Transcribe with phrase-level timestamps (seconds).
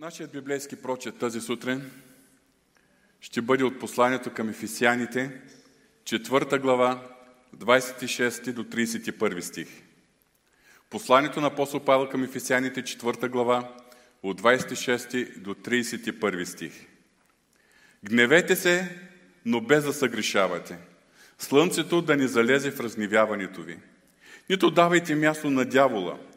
[0.00, 1.90] Нашият библейски прочет тази сутрин
[3.20, 5.40] ще бъде от посланието към Ефесяните,
[6.04, 7.08] 4 глава,
[7.56, 9.68] 26 до 31 стих.
[10.90, 13.74] Посланието на апостол Павел към Ефесяните, 4 глава,
[14.22, 16.86] от 26 до 31 стих.
[18.04, 18.98] Гневете се,
[19.44, 20.78] но без да съгрешавате.
[21.38, 23.78] Слънцето да не залезе в разгневяването ви.
[24.50, 26.18] Нито давайте място на дявола–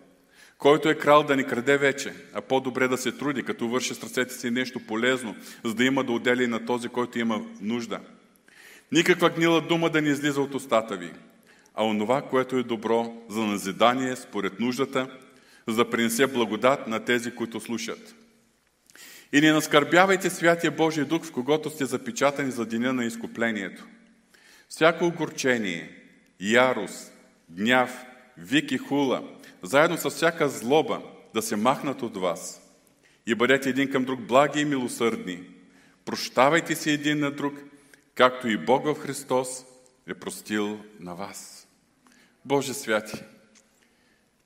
[0.63, 4.03] който е крал да ни краде вече, а по-добре да се труди, като върши с
[4.03, 7.99] ръцете си нещо полезно, за да има да отдели на този, който има нужда.
[8.91, 11.11] Никаква гнила дума да не излиза от устата ви,
[11.75, 15.07] а онова, което е добро за назидание според нуждата,
[15.67, 18.15] за да принесе благодат на тези, които слушат.
[19.33, 23.85] И не наскърбявайте Святия Божия Дух, в когото сте запечатани за деня на изкуплението.
[24.69, 25.89] Всяко огорчение,
[26.39, 27.13] ярост,
[27.49, 28.05] гняв,
[28.37, 29.23] вик и хула–
[29.63, 31.01] заедно с всяка злоба,
[31.33, 32.61] да се махнат от вас.
[33.25, 35.43] И бъдете един към друг благи и милосърдни.
[36.05, 37.53] Прощавайте се един на друг,
[38.15, 39.65] както и Бог в Христос
[40.07, 41.67] е простил на вас.
[42.45, 43.23] Боже святи,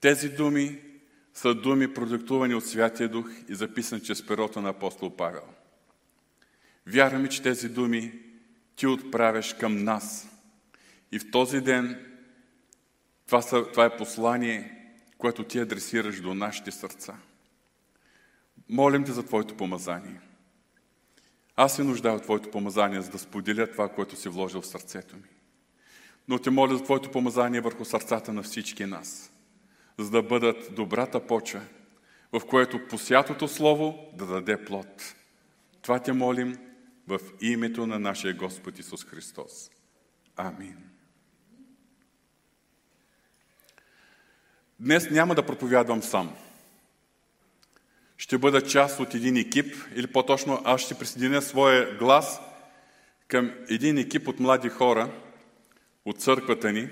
[0.01, 0.79] тези думи
[1.33, 5.43] са думи, продиктувани от Святия Дух и записани чрез перото на апостол Павел.
[6.87, 8.13] Вярваме, че тези думи
[8.75, 10.29] ти отправяш към нас.
[11.11, 12.05] И в този ден
[13.25, 14.76] това, са, това е послание,
[15.17, 17.15] което ти адресираш до нашите сърца.
[18.69, 20.19] Молим те за Твоето помазание.
[21.55, 25.15] Аз се нуждая от Твоето помазание, за да споделя това, което си вложил в сърцето
[25.15, 25.29] ми.
[26.27, 29.31] Но те моля за Твоето помазание върху сърцата на всички нас,
[29.97, 31.61] за да бъдат добрата почва,
[32.31, 35.15] в което посятото Слово да даде плод.
[35.81, 36.57] Това те молим
[37.07, 39.69] в името на нашия Господ Исус Христос.
[40.35, 40.96] Амин.
[44.79, 46.35] Днес няма да проповядвам сам.
[48.17, 52.39] Ще бъда част от един екип, или по-точно аз ще присъединя своя глас
[53.27, 55.11] към един екип от млади хора
[56.05, 56.89] от църквата ни.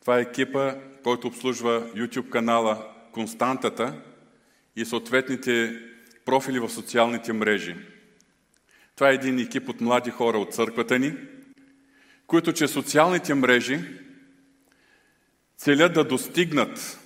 [0.00, 4.02] Това е екипа, който обслужва YouTube канала Константата
[4.76, 5.80] и съответните
[6.24, 7.76] профили в социалните мрежи.
[8.94, 11.14] Това е един екип от млади хора от църквата ни,
[12.26, 13.80] които чрез социалните мрежи
[15.56, 16.98] целят да достигнат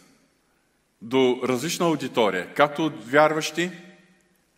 [1.03, 3.71] до различна аудитория, както от вярващи,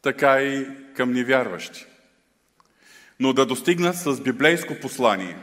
[0.03, 1.87] така и към невярващи.
[3.21, 5.37] Но да достигнат с библейско послание.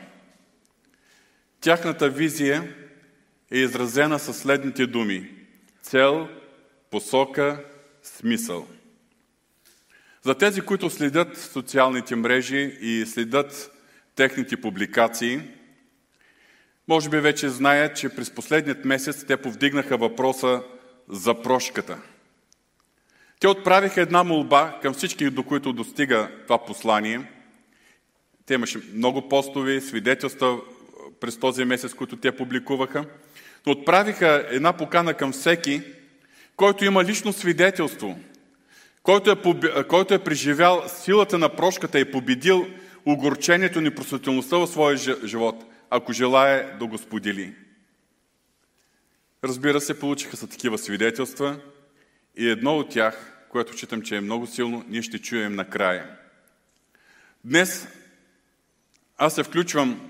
[1.62, 2.76] Тяхната визия
[3.52, 5.30] е изразена със следните думи–
[5.82, 6.30] цел,
[6.92, 7.64] посока,
[8.04, 8.68] смисъл.
[10.22, 13.72] За тези, които следят социалните мрежи и следят
[14.16, 15.42] техните публикации,
[16.88, 20.64] може би вече знаят, че през последният месец те повдигнаха въпроса
[21.10, 21.98] за прошката.
[23.40, 27.22] Те отправиха една молба към всички, до които достига това послание.
[28.46, 30.60] Те имаше много постови, свидетелства
[31.20, 33.06] през този месец, които те публикуваха.
[33.66, 35.82] Но отправиха една покана към всеки,
[36.56, 38.20] който има лично свидетелство,
[39.04, 42.68] който е, който е преживял силата на прошката и победил
[43.06, 47.54] огорчението и непростителността в своя живот, ако желая да го сподели.
[49.46, 51.60] Разбира се, получиха са такива свидетелства
[52.38, 56.10] и едно от тях, което читам, че е много силно, ние ще чуем накрая.
[57.44, 57.88] Днес
[59.18, 60.10] аз се включвам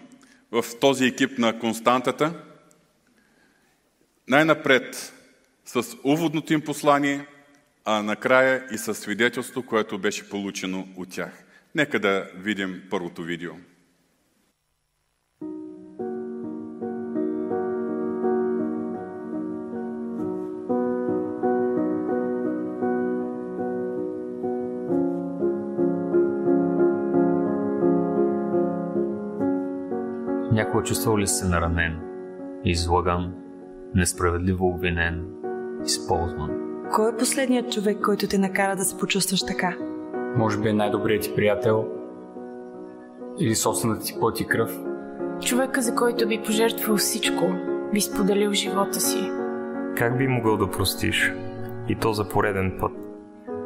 [0.51, 2.43] в този екип на Константата,
[4.27, 5.13] най-напред
[5.65, 7.25] с уводното им послание,
[7.85, 11.43] а накрая и с свидетелство, което беше получено от тях.
[11.75, 13.53] Нека да видим първото видео.
[30.75, 31.99] Някога чувствал ли се наранен,
[32.63, 33.33] излаган,
[33.93, 35.25] несправедливо обвинен,
[35.85, 36.49] използван?
[36.95, 39.77] Кой е последният човек, който те накара да се почувстваш така?
[40.37, 41.85] Може би е най-добрият ти приятел
[43.39, 44.79] или собствената ти плът и кръв.
[45.41, 47.45] Човека, за който би пожертвал всичко,
[47.93, 49.31] би споделил живота си.
[49.97, 51.33] Как би могъл да простиш?
[51.87, 52.91] И то за пореден път.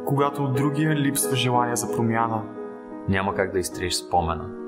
[0.06, 2.42] Когато от другия липсва желание за промяна.
[3.08, 4.60] Няма как да изтриеш спомена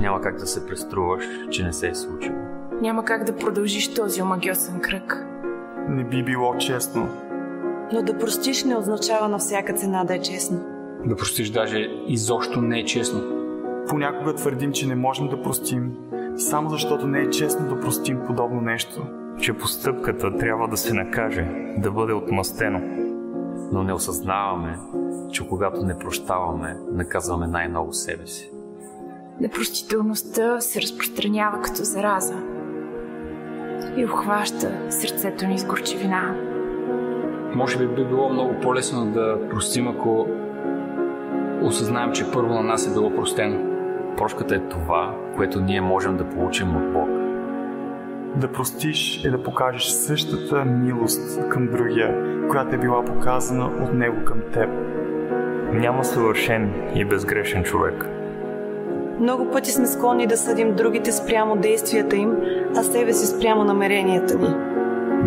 [0.00, 2.36] няма как да се преструваш, че не се е случило.
[2.80, 5.26] Няма как да продължиш този омагиосен кръг.
[5.88, 7.08] Не би било честно.
[7.92, 10.60] Но да простиш не означава на всяка цена да е честно.
[11.04, 13.22] Да простиш даже изобщо не е честно.
[13.88, 15.92] Понякога твърдим, че не можем да простим,
[16.36, 19.02] само защото не е честно да простим подобно нещо.
[19.40, 21.48] Че постъпката трябва да се накаже,
[21.78, 22.80] да бъде отмъстено.
[23.72, 24.78] но не осъзнаваме,
[25.32, 28.55] че когато не прощаваме, наказваме най-много себе си.
[29.40, 32.34] Непростителността се разпространява като зараза
[33.96, 36.34] и обхваща сърцето ни с горчевина.
[37.54, 40.26] Може би би било много по-лесно да простим, ако
[41.62, 43.76] осъзнаем, че първо на нас е било простено.
[44.16, 47.08] Прошката е това, което ние можем да получим от Бог.
[48.36, 52.14] Да простиш е да покажеш същата милост към другия,
[52.48, 54.68] която е била показана от него към теб.
[55.72, 58.15] Няма съвършен и безгрешен човек.
[59.20, 62.32] Много пъти сме склонни да съдим другите спрямо действията им,
[62.76, 64.54] а себе си спрямо намеренията ни.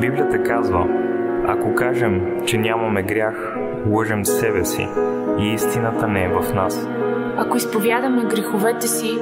[0.01, 0.87] Библията казва,
[1.47, 3.55] ако кажем, че нямаме грях,
[3.87, 4.87] лъжем себе си
[5.39, 6.87] и истината не е в нас.
[7.37, 9.19] Ако изповядаме греховете си,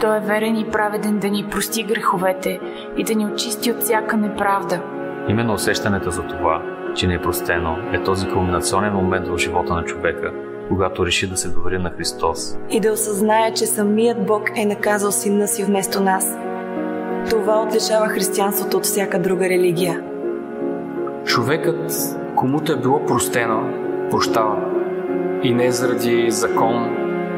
[0.00, 2.60] той е верен и праведен да ни прости греховете
[2.96, 4.80] и да ни очисти от всяка неправда.
[5.28, 6.62] Именно усещането за това,
[6.94, 10.32] че не е простено, е този кулминационен момент в живота на човека,
[10.68, 12.58] когато реши да се довери на Христос.
[12.70, 16.36] И да осъзнае, че самият Бог е наказал сина си вместо нас.
[17.30, 20.02] Това отличава християнството от всяка друга религия.
[21.24, 21.92] Човекът,
[22.36, 23.60] комуто е било простено,
[24.10, 24.56] прощава.
[25.42, 26.96] И не заради закон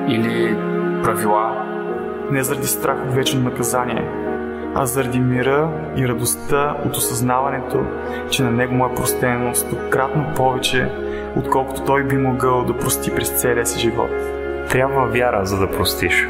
[0.09, 0.57] или
[1.03, 1.67] правила,
[2.31, 4.09] Не заради страх от вечно наказание,
[4.75, 7.85] а заради мира и радостта от осъзнаването,
[8.31, 10.89] че на него му е простено стократно повече,
[11.37, 14.11] отколкото той би могъл да прости през целия си живот.
[14.71, 16.29] Трябва вяра, за да простиш.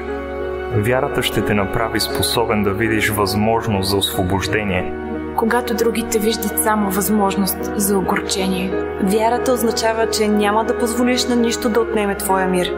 [0.76, 4.94] Вярата ще те направи способен да видиш възможност за освобождение.
[5.36, 8.72] Когато другите виждат само възможност за огорчение.
[9.02, 12.74] Вярата означава, че няма да позволиш на нищо да отнеме твоя мир.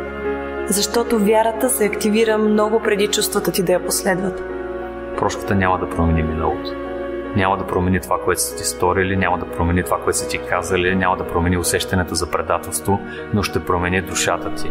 [0.66, 4.61] Защото вярата се активира много преди чувствата ти да я последват.
[5.18, 6.70] Прошката няма да промени миналото.
[7.36, 10.38] Няма да промени това, което са ти сторили, няма да промени това, което са ти
[10.38, 13.00] казали, няма да промени усещането за предателство,
[13.34, 14.70] но ще промени душата ти.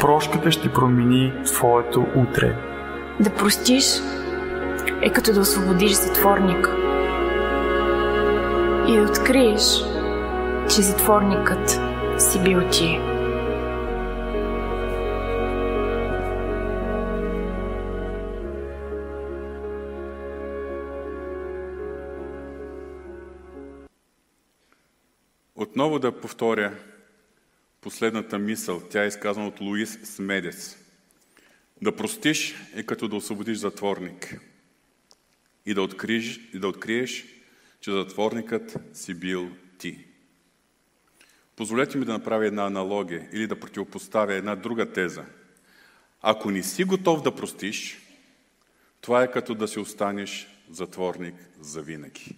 [0.00, 2.56] Прошката ще промени твоето утре.
[3.20, 3.84] Да простиш
[5.02, 6.70] е като да освободиш затворник.
[8.88, 9.84] И да откриеш,
[10.68, 11.80] че затворникът
[12.18, 13.15] си бил ти.
[25.76, 26.78] Отново да повторя
[27.80, 28.82] последната мисъл.
[28.90, 30.76] Тя е изказана от Луис Смедец.
[31.82, 34.40] Да простиш е като да освободиш затворник
[35.66, 37.24] и да откриеш, и да откриеш
[37.80, 40.04] че затворникът си бил ти.
[41.56, 45.24] Позволете ми да направя една аналогия или да противопоставя една друга теза.
[46.22, 47.98] Ако не си готов да простиш,
[49.00, 52.36] това е като да си останеш затворник за винаги.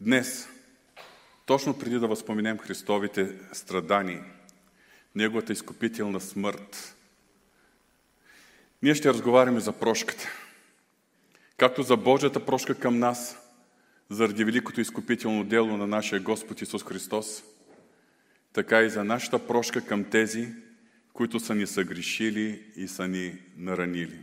[0.00, 0.48] Днес,
[1.48, 4.24] точно преди да възпоменем Христовите страдания,
[5.14, 6.96] Неговата изкупителна смърт,
[8.82, 10.28] ние ще разговаряме за прошката.
[11.56, 13.38] Както за Божията прошка към нас,
[14.10, 17.42] заради великото изкупително дело на нашия Господ Исус Христос,
[18.52, 20.48] така и за нашата прошка към тези,
[21.12, 24.18] които са ни съгрешили и са ни наранили.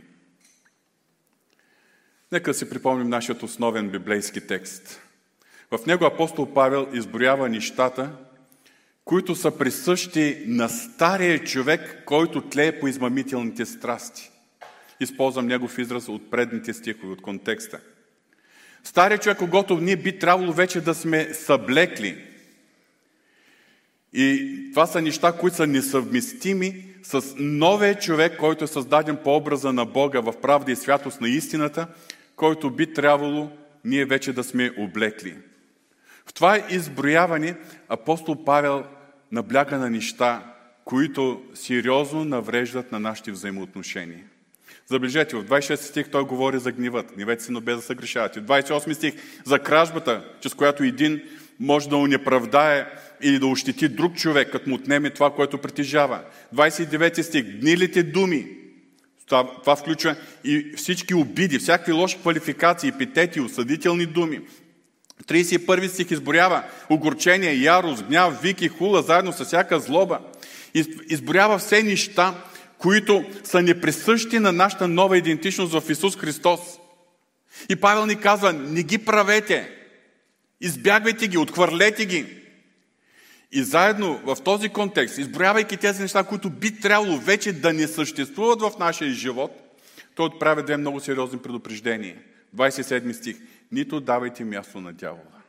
[2.32, 5.05] Нека си припомним нашият основен библейски текст.
[5.70, 8.10] В него апостол Павел изброява нещата,
[9.04, 14.30] които са присъщи на стария човек, който тлее по измамителните страсти.
[15.00, 17.80] Използвам негов израз от предните стихове, от контекста.
[18.84, 22.24] Стария човек, когато ние би трябвало вече да сме съблекли.
[24.12, 29.72] И това са неща, които са несъвместими с новия човек, който е създаден по образа
[29.72, 31.86] на Бога в правда и святост на истината,
[32.36, 33.50] който би трябвало
[33.84, 35.34] ние вече да сме облекли.
[36.26, 37.56] В това изброяване
[37.88, 38.84] апостол Павел
[39.32, 40.54] набляга на неща,
[40.84, 44.24] които сериозно навреждат на нашите взаимоотношения.
[44.86, 47.12] Забележете, в 26 стих той говори за гневът.
[47.14, 48.40] Гневете се, но без да се грешавате.
[48.40, 49.14] В 28 стих
[49.44, 51.22] за кражбата, чрез която един
[51.60, 52.86] може да унеправдае
[53.22, 56.20] или да ощети друг човек, като му отнеме това, което притежава.
[56.54, 57.60] 29 стих.
[57.60, 58.46] Гнилите думи.
[59.26, 64.40] Това, това включва и всички обиди, всякакви лоши квалификации, епитети, осъдителни думи.
[65.24, 70.18] 31 стих изборява огорчение, ярост, гняв, вики, хула, заедно с всяка злоба.
[71.08, 72.34] Изборява все неща,
[72.78, 76.60] които са неприсъщи на нашата нова идентичност в Исус Христос.
[77.68, 79.70] И Павел ни казва, не ги правете,
[80.60, 82.26] избягвайте ги, отхвърлете ги.
[83.52, 88.60] И заедно в този контекст, изброявайки тези неща, които би трябвало вече да не съществуват
[88.60, 89.80] в нашия живот,
[90.14, 92.16] той отправя две много сериозни предупреждения.
[92.56, 93.36] 27 стих.
[93.72, 95.42] Нито давайте място на дявола.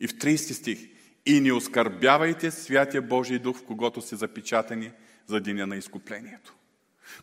[0.00, 0.78] И в 30 стих.
[1.26, 4.90] и не оскърбявайте святия Божий дух, в когото сте запечатани
[5.26, 6.54] за деня на изкуплението.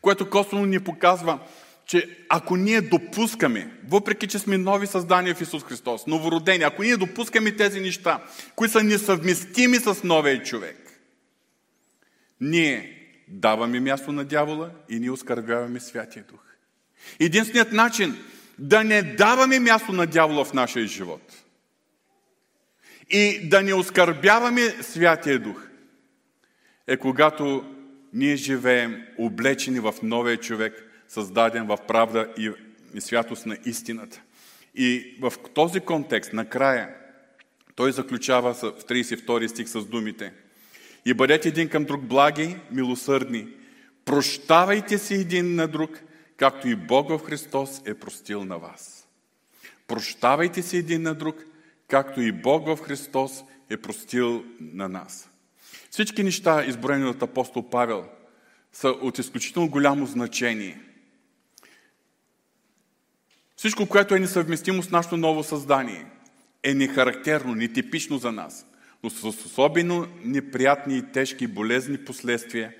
[0.01, 1.39] Което косвено ни показва,
[1.85, 6.97] че ако ние допускаме, въпреки че сме нови създания в Исус Христос, новородени, ако ние
[6.97, 8.23] допускаме тези неща,
[8.55, 10.77] които са несъвместими с новия човек,
[12.41, 12.97] ние
[13.27, 16.39] даваме място на дявола и ние оскърбяваме Святия Дух.
[17.19, 18.17] Единственият начин
[18.59, 21.33] да не даваме място на дявола в нашия живот.
[23.09, 25.67] И да не оскърбяваме Святия Дух.
[26.87, 27.65] Е когато
[28.13, 32.51] ние живеем облечени в новия човек, създаден в правда и,
[32.99, 34.21] святост на истината.
[34.75, 36.89] И в този контекст, накрая,
[37.75, 40.33] той заключава в 32 стих с думите.
[41.05, 43.47] И бъдете един към друг благи, милосърдни,
[44.05, 45.99] прощавайте се един на друг,
[46.41, 49.07] както и Бог в Христос е простил на вас.
[49.87, 51.35] Прощавайте се един на друг,
[51.87, 55.29] както и Бог в Христос е простил на нас.
[55.89, 58.05] Всички неща, изброени от апостол Павел,
[58.73, 60.81] са от изключително голямо значение.
[63.55, 66.05] Всичко, което е несъвместимо с нашето ново създание,
[66.63, 68.65] е нехарактерно, нетипично за нас,
[69.03, 72.73] но с особено неприятни и тежки болезни последствия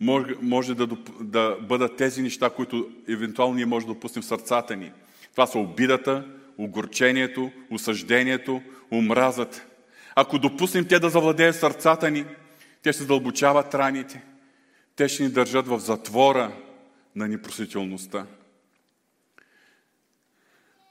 [0.00, 0.86] може, може да,
[1.20, 4.92] да бъдат тези неща, които евентуално ние може да допуснем в сърцата ни.
[5.32, 6.26] Това са обидата,
[6.58, 9.64] огорчението, осъждението, омразата.
[10.14, 12.24] Ако допуснем те да завладеят сърцата ни,
[12.82, 14.24] те ще задълбочават раните.
[14.96, 16.52] Те ще ни държат в затвора
[17.16, 18.26] на непросителността.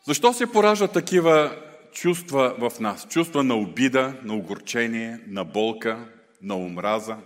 [0.06, 1.58] Защо се пораждат такива
[1.94, 3.08] чувства в нас?
[3.08, 6.10] Чувства на обида, на огорчение, на болка,
[6.42, 7.18] на омраза.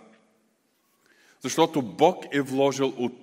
[1.43, 3.13] Защото Бог е вложил от,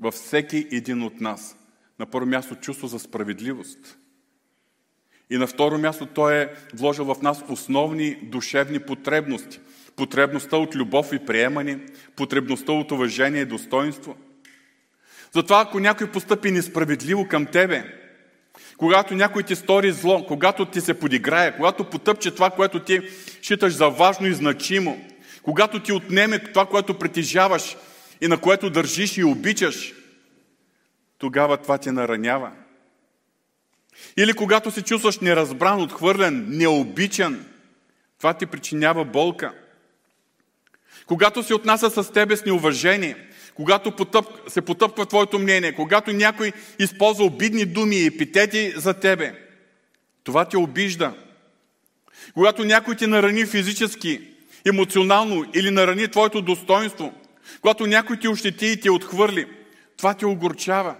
[0.00, 1.56] във всеки един от нас
[1.98, 3.98] на първо място чувство за справедливост.
[5.30, 9.60] И на второ място Той е вложил в нас основни душевни потребности–
[9.96, 11.78] потребността от любов и приемане,
[12.16, 14.16] потребността от уважение и достоинство.
[15.32, 17.84] Затова ако някой постъпи несправедливо към тебе,
[18.76, 23.00] когато някой ти стори зло, когато ти се подиграе, когато потъпче това, което ти
[23.42, 25.04] считаш за важно и значимо,
[25.46, 27.76] когато ти отнеме това, което притежаваш
[28.20, 29.94] и на което държиш и обичаш,
[31.18, 32.52] тогава това те наранява.
[34.16, 37.46] Или когато се чувстваш неразбран, отхвърлен, необичан,
[38.18, 39.54] това ти причинява болка–
[41.06, 43.16] когато се отнася с тебе с неуважение,
[43.54, 49.34] когато потъп, се потъпва твоето мнение, когато някой използва обидни думи и епитети за тебе,
[50.24, 51.14] това те обижда.
[52.34, 54.35] Когато някой те нарани физически,
[54.66, 57.14] емоционално или нарани твоето достоинство,
[57.60, 59.46] когато някой ти ощети и те отхвърли,
[59.96, 60.96] това те огорчава.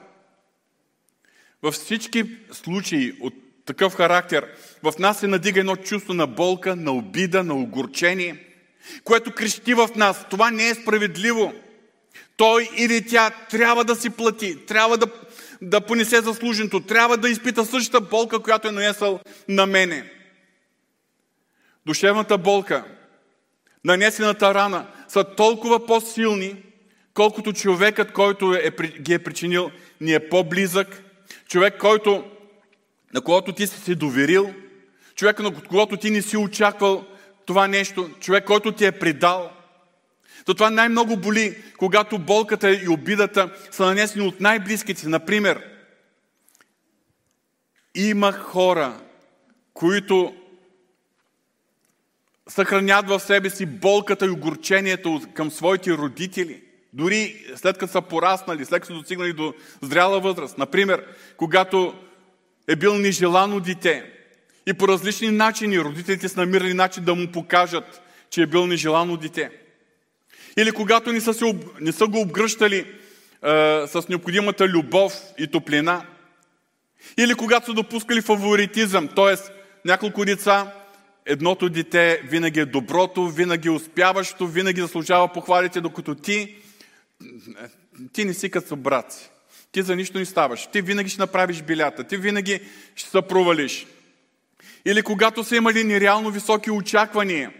[1.63, 3.35] Във всички случаи от
[3.67, 4.47] такъв характер
[4.83, 8.43] в нас се надига едно чувство на болка, на обида, на огорчение–
[9.05, 10.27] което крещи в нас.
[10.31, 11.53] Това не е справедливо.
[12.37, 15.07] Той или тя трябва да си плати, трябва да,
[15.63, 20.13] да понесе заслуженото, трябва да изпита същата болка, която е нанесъл на мене.
[21.87, 22.85] Душевната болка,
[23.87, 26.57] нанесената рана са толкова по-силни,
[27.15, 31.03] колкото човекът, който е, ги е причинил, ни е по-близък,
[31.49, 32.25] човек, който,
[33.15, 34.55] на когото ти си се доверил,
[35.15, 37.05] човек, на когото ти не си очаквал
[37.47, 39.51] това нещо, човек, който ти е предал.
[40.47, 45.09] това най-много боли, когато болката и обидата са нанесени от най-близките.
[45.09, 45.65] Например,
[47.95, 49.01] има хора,
[49.75, 50.35] които
[52.49, 56.63] съхранят в себе си болката и огорчението към своите родители,
[56.93, 60.59] дори след като са пораснали, след като са достигнали до зряла възраст.
[60.59, 61.05] Например,
[61.37, 61.95] когато
[62.69, 64.13] е бил нежелано дете,
[64.67, 69.17] и по различни начини родителите са намирали начин да му покажат, че е бил нежелано
[69.17, 69.51] дете.
[70.57, 72.87] Или когато не са, се, не са го обгръщали е,
[73.87, 76.07] с необходимата любов и топлина.
[77.19, 79.35] Или когато са допускали фаворитизъм, т.е.
[79.85, 80.73] няколко деца,
[81.27, 86.57] едното дете винаги е доброто, винаги е успяващо, винаги заслужава похвалите, докато ти,
[88.13, 89.31] ти не си като брат си.
[89.73, 90.67] Ти за нищо не ставаш.
[90.67, 92.05] Ти винаги ще направиш билята.
[92.05, 92.61] Ти винаги
[92.95, 93.87] ще се провалиш.
[94.85, 97.53] Или когато са имали нереално високи очаквания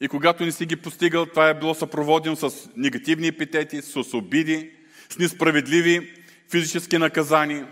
[0.00, 4.70] и когато не си ги постигал, това е било съпроводено с негативни епитети, с обиди,
[5.10, 6.14] с несправедливи
[6.50, 7.68] физически наказания.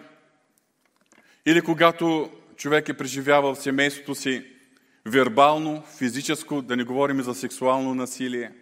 [1.47, 2.31] Или когато
[2.63, 4.45] човек е преживявал в семейството си
[5.07, 8.53] вербално, физическо, да не говорим за сексуално насилие.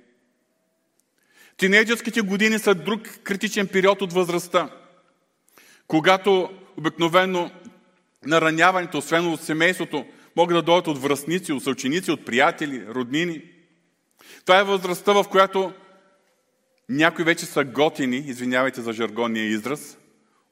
[1.57, 4.71] Тинейджерските години са друг критичен период от възрастта,
[5.87, 7.51] когато обикновено
[8.27, 13.43] нараняването, освен от семейството, Могат да дойдат от връзници, от съученици, от приятели, роднини.
[14.45, 15.73] Това е възрастта, в която
[16.89, 19.99] някои вече са готини, извинявайте за жаргонния израз,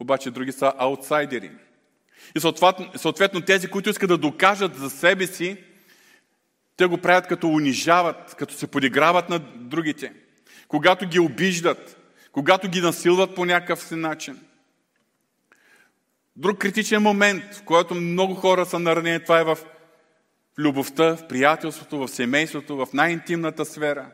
[0.00, 1.50] обаче други са аутсайдери.
[2.36, 2.40] И
[2.96, 5.56] съответно, тези, които искат да докажат за себе си,
[6.76, 10.12] те го правят като унижават, като се подиграват на другите,
[10.68, 11.96] когато ги обиждат,
[12.32, 14.40] когато ги насилват по някакъв си начин.
[16.36, 19.58] Друг критичен момент, в който много хора са наранени, това е в
[20.58, 24.10] любовта, в приятелството, в семейството, в най-интимната сфера.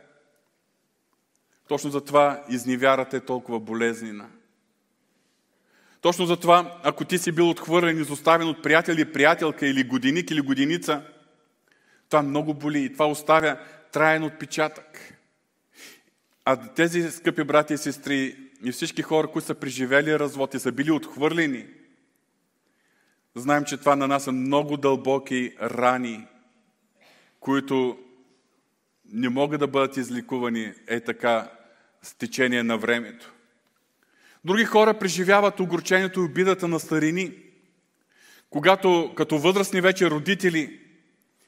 [1.68, 4.28] Точно за това изневярата е толкова болезнена.
[6.04, 10.30] Точно за това, ако ти си бил отхвърлен, изоставен от приятел или приятелка, или годиник,
[10.30, 11.02] или годиница,
[12.08, 13.58] това много боли и това оставя
[13.92, 15.18] траен отпечатък.
[16.44, 20.73] А тези скъпи брати и сестри и всички хора, които са преживели развод и са
[20.73, 21.66] били отхвърлени,
[23.34, 26.26] знаем, че това на нас са много дълбоки рани,
[27.40, 27.99] които
[29.04, 31.50] не могат да бъдат изликувани е така
[32.02, 33.33] с течение на времето.
[34.44, 37.32] Други хора преживяват огорчението и обидата на старини,
[38.50, 40.80] когато като възрастни вече родители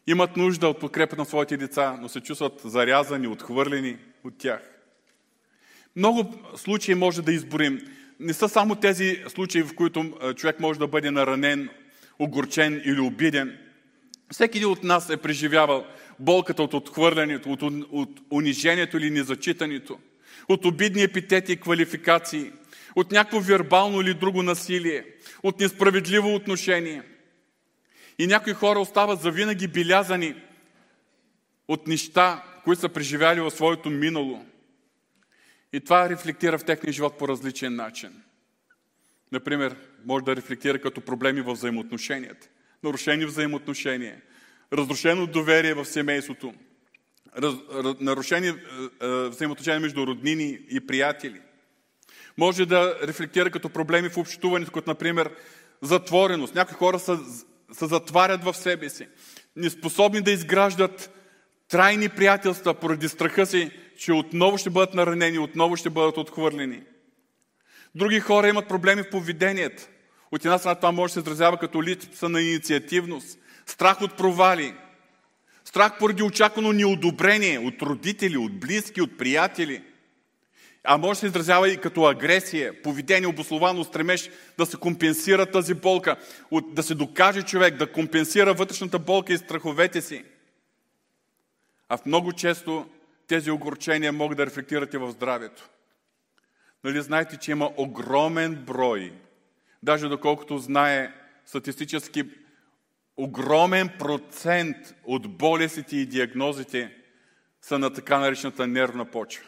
[0.06, 4.60] имат нужда от подкрепа на своите деца, но се чувстват зарязани, отхвърлени от тях.
[5.96, 7.80] Много случаи може да изборим.
[8.20, 11.68] Не са само тези случаи, в които човек може да бъде наранен,
[12.18, 13.58] огорчен или обиден.
[14.32, 15.86] Всеки един от нас е преживявал
[16.18, 19.98] болката от отхвърлянето, от, от унижението или незачитането,
[20.48, 22.52] от обидни епитети и квалификации,
[22.96, 25.04] от някакво вербално или друго насилие,
[25.42, 27.02] от несправедливо отношение.
[28.18, 30.34] И някои хора остават завинаги билязани
[31.68, 34.46] от неща, които са преживяли в своето минало.
[35.72, 38.22] И това рефлектира в техния живот по различен начин.
[39.32, 42.48] Например, може да рефлектира като проблеми в взаимоотношенията.
[42.82, 44.22] Нарушени взаимоотношения,
[44.72, 46.54] разрушено доверие в семейството,
[47.36, 47.54] раз,
[48.00, 51.40] нарушени е, е, взаимоотношения между роднини и приятели.
[52.38, 55.30] Може да рефлектира като проблеми в общуването, като например
[55.82, 56.54] затвореност.
[56.54, 57.18] Някои хора са,
[57.72, 59.08] се затварят в себе си,
[59.56, 61.10] неспособни да изграждат
[61.68, 66.82] трайни приятелства поради страха си, че отново ще бъдат наранени, отново ще бъдат отхвърлени.
[67.94, 69.82] Други хора имат проблеми в поведението.
[70.32, 74.75] От една страна това може да се изразява като липса на инициативност, страх от провали,
[75.64, 79.82] страх поради очаквано неодобрение от родители, от близки, от приятели.
[80.88, 85.75] А може да се изразява и като агресия, поведение, обословано стремеж да се компенсира тази
[85.75, 86.16] болка,
[86.66, 90.25] да се докаже човек, да компенсира вътрешната болка и страховете си.
[91.88, 92.86] А в много често
[93.26, 95.68] тези огорчения могат да рефлектират и в здравето.
[96.84, 99.12] Нали знаете, че има огромен брой,
[99.82, 101.12] даже доколкото знае
[101.46, 102.25] статистически
[103.16, 106.96] огромен процент от болестите и диагнозите
[107.62, 109.44] са на така наречената нервна почва.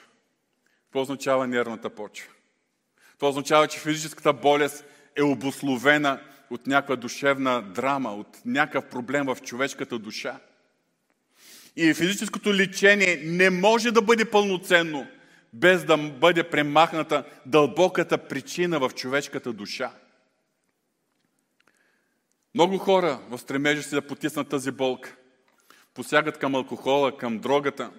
[0.88, 2.28] Какво означава нервната почва?
[3.18, 4.84] Това означава, че физическата болест
[5.16, 6.20] е обословена
[6.50, 10.40] от някаква душевна драма, от някакъв проблем в човешката душа.
[11.76, 15.06] И физическото лечение не може да бъде пълноценно,
[15.52, 19.92] без да бъде премахната дълбоката причина в човешката душа.
[22.54, 25.16] Много хора в стремежа си да потиснат тази болка
[25.98, 27.90] посягат към алкохола, към дрогата.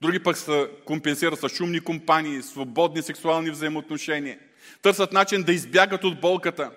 [0.00, 4.38] Други пък се компенсират с шумни компании, свободни сексуални взаимоотношения.
[4.82, 6.70] Търсят начин да избягат от болката.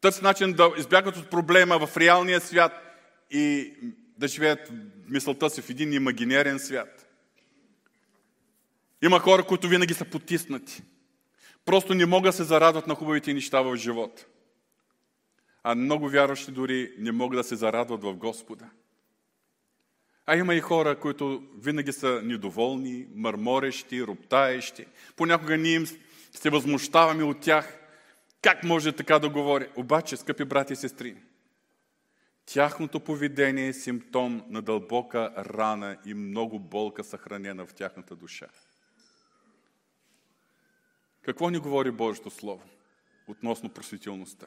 [0.00, 2.72] Търсят начин да избягат от проблема в реалния свят
[3.30, 3.74] и
[4.18, 4.72] да живеят
[5.08, 7.06] мисълта си в един имагинерен свят.
[9.02, 10.82] Има хора, които винаги са потиснати.
[11.64, 14.26] Просто не могат да се зарадват на хубавите неща в живота.
[15.62, 18.70] А много вярващи дори не могат да се зарадват в Господа.
[20.30, 24.86] А има и хора, които винаги са недоволни, мърморещи, роптаещи.
[25.16, 25.86] Понякога ние им
[26.32, 27.78] се възмущаваме от тях.
[28.42, 29.68] Как може така да говори?
[29.76, 31.16] Обаче, скъпи брати и сестри,
[32.46, 38.46] тяхното поведение е симптом на дълбока рана и много болка съхранена в тяхната душа.
[41.22, 42.62] Какво ни говори Божието Слово
[43.28, 44.46] относно просветилността?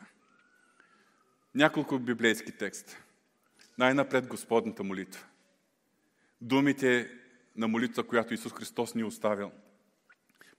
[1.55, 2.97] Няколко библейски текста.
[3.77, 5.25] Най-напред Господната молитва.
[6.41, 7.09] Думите
[7.55, 9.51] на молитва, която Исус Христос ни е оставил.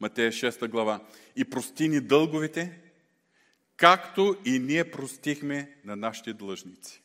[0.01, 1.01] Матея 6 глава.
[1.37, 2.81] И прости ни дълговете,
[3.77, 7.03] както и ние простихме на нашите длъжници.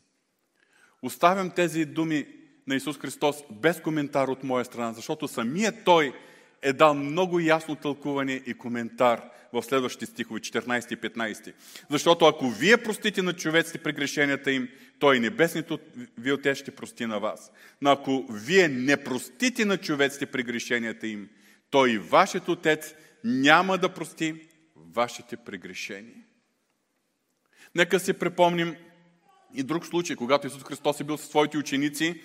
[1.02, 2.28] Оставям тези думи
[2.68, 6.14] на Исус Христос без коментар от моя страна, защото самият Той
[6.62, 11.54] е дал много ясно тълкуване и коментар в следващите стихове, 14 и 15.
[11.90, 15.72] Защото ако вие простите на човеците прегрешенията им, Той небесният
[16.18, 17.52] ви отец ще прости на вас.
[17.82, 21.30] Но ако вие не простите на човеците прегрешенията им,
[21.70, 26.24] той и вашият отец няма да прости вашите прегрешения.
[27.76, 28.76] Нека си припомним
[29.54, 32.22] и друг случай, когато Исус Христос е бил със своите ученици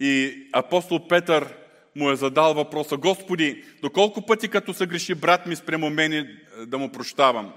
[0.00, 1.56] и апостол Петър
[1.96, 6.78] му е задал въпроса, Господи, доколко пъти като се греши брат ми спрямо мене да
[6.78, 7.52] му прощавам?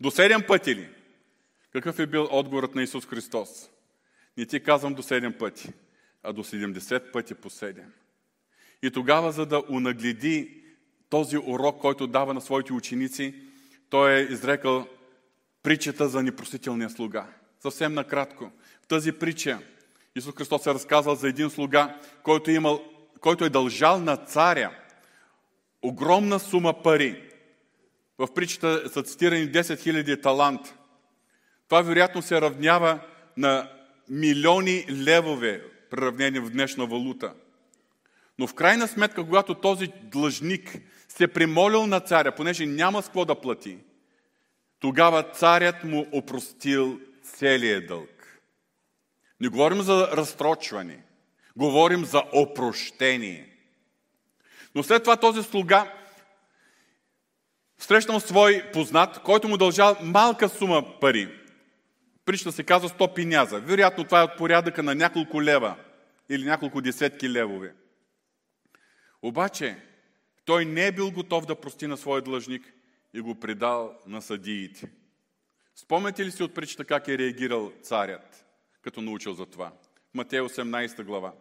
[0.00, 0.88] До седем пъти ли?
[1.72, 3.70] Какъв е бил отговорът на Исус Христос?
[4.38, 5.72] Не ти казвам до седем пъти,
[6.22, 7.92] а до 70 пъти по седем.
[8.82, 10.64] И тогава, за да унагледи
[11.10, 13.34] този урок, който дава на своите ученици,
[13.90, 14.88] той е изрекал
[15.62, 17.26] притчата за непростителния слуга.
[17.60, 18.50] Съвсем накратко.
[18.82, 19.58] В тази притча
[20.16, 22.84] Исус Христос е разказал за един слуга, който имал,
[23.20, 24.70] който е дължал на царя
[25.82, 27.30] огромна сума пари.
[28.18, 30.74] В притчата са цитирани 10 000 талант.
[31.68, 33.00] Това вероятно се равнява
[33.36, 33.77] на
[34.10, 37.34] милиони левове, приравнени в днешна валута.
[38.38, 43.24] Но в крайна сметка, когато този длъжник се примолил на царя, понеже няма с какво
[43.24, 43.78] да плати,
[44.80, 48.40] тогава царят му опростил целият дълг.
[49.40, 51.02] Не говорим за разстрочване,
[51.56, 53.48] говорим за опрощение.
[54.74, 55.92] Но след това този слуга
[57.78, 61.28] срещнал свой познат, който му дължал малка сума пари.
[62.28, 63.60] Причта се казва 100 пиняза.
[63.60, 65.76] Вероятно това е от порядъка на няколко лева
[66.28, 67.74] или няколко десетки левове.
[69.22, 69.76] Обаче
[70.44, 72.72] той не е бил готов да прости на своя длъжник
[73.14, 74.88] и го предал на съдиите.
[75.74, 78.46] Спомняте ли си от причта как е реагирал царят,
[78.82, 79.72] като научил за това?
[80.14, 81.32] Матея 18 глава.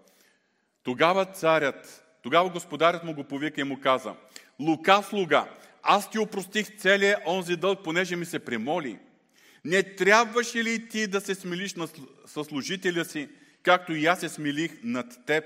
[0.84, 4.16] Тогава царят, тогава господарят му го повика и му каза,
[4.60, 5.50] Лука слуга,
[5.84, 9.00] аз ти опростих целия онзи дълг, понеже ми се примоли.
[9.68, 11.76] Не трябваше ли ти да се смилиш
[12.26, 13.30] със служителя си,
[13.64, 15.44] както и аз се смилих над теб?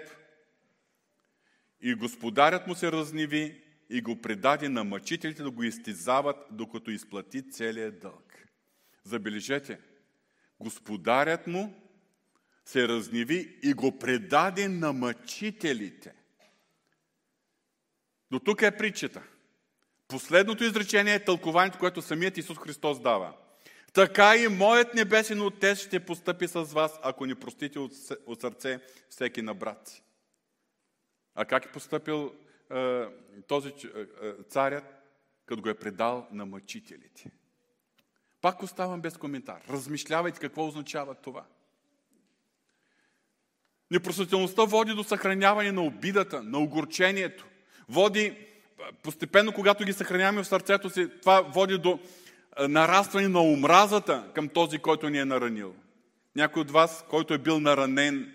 [1.81, 7.51] И господарят му се разниви и го предаде на мъчителите да го изтизават, докато изплати
[7.51, 8.47] целият дълг.
[9.03, 9.79] Забележете,
[10.59, 11.73] господарят му
[12.65, 16.13] се разниви и го предаде на мъчителите.
[18.31, 19.23] До тук е притчата.
[20.07, 23.33] Последното изречение е тълкованието, което самият Исус Христос дава.
[23.93, 27.79] Така и моят небесен Отец ще постъпи с вас, ако не простите
[28.25, 30.03] от сърце всеки на брат си.
[31.35, 32.33] А как е поступил
[32.75, 33.05] е,
[33.47, 33.73] този е,
[34.49, 34.83] царят,
[35.45, 37.31] като го е предал на мъчителите?
[38.41, 39.61] Пак оставам без коментар.
[39.69, 41.45] Размишлявайте какво означава това.
[43.91, 47.47] Непростителността води до съхраняване на обидата, на огорчението.
[47.89, 48.47] Води,
[49.03, 51.99] постепенно, когато ги съхраняваме в сърцето си, това води до
[52.59, 55.75] нарастване на омразата към този, който ни е наранил.
[56.35, 58.33] Някой от вас, който е бил наранен,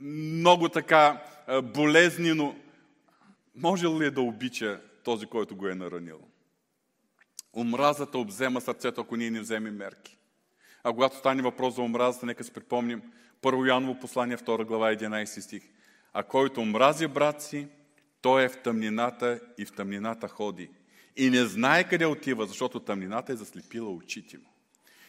[0.00, 1.22] много така
[1.62, 2.56] болезнено,
[3.56, 6.20] може ли е да обича този, който го е наранил?
[7.56, 10.18] Омразата обзема сърцето, ако ние не вземем мерки.
[10.84, 13.02] А когато стане въпрос за омразата, нека си припомним
[13.42, 15.62] Първо Яново послание, 2 глава, 11 стих.
[16.12, 17.68] А който омрази брат си,
[18.20, 20.70] той е в тъмнината и в тъмнината ходи.
[21.16, 24.52] И не знае къде отива, защото тъмнината е заслепила очите му.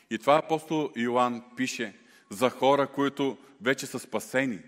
[0.10, 1.96] И това апостол Йоанн пише
[2.30, 4.60] за хора, които вече са спасени.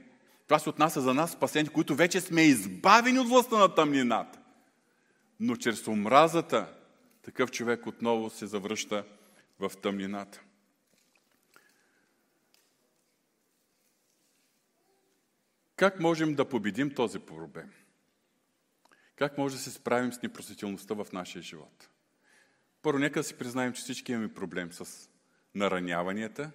[0.48, 4.40] Това се отнася за нас, спасени, които вече сме избавени от властта на тъмнината.
[5.40, 6.74] Но чрез омразата
[7.22, 9.06] такъв човек отново се завръща
[9.60, 10.42] в тъмнината.
[15.76, 17.72] Как можем да победим този проблем?
[19.16, 21.90] Как може да се справим с непростителността в нашия живот?
[22.82, 25.10] Първо, нека да си признаем, че всички имаме проблем с
[25.56, 26.52] нараняванията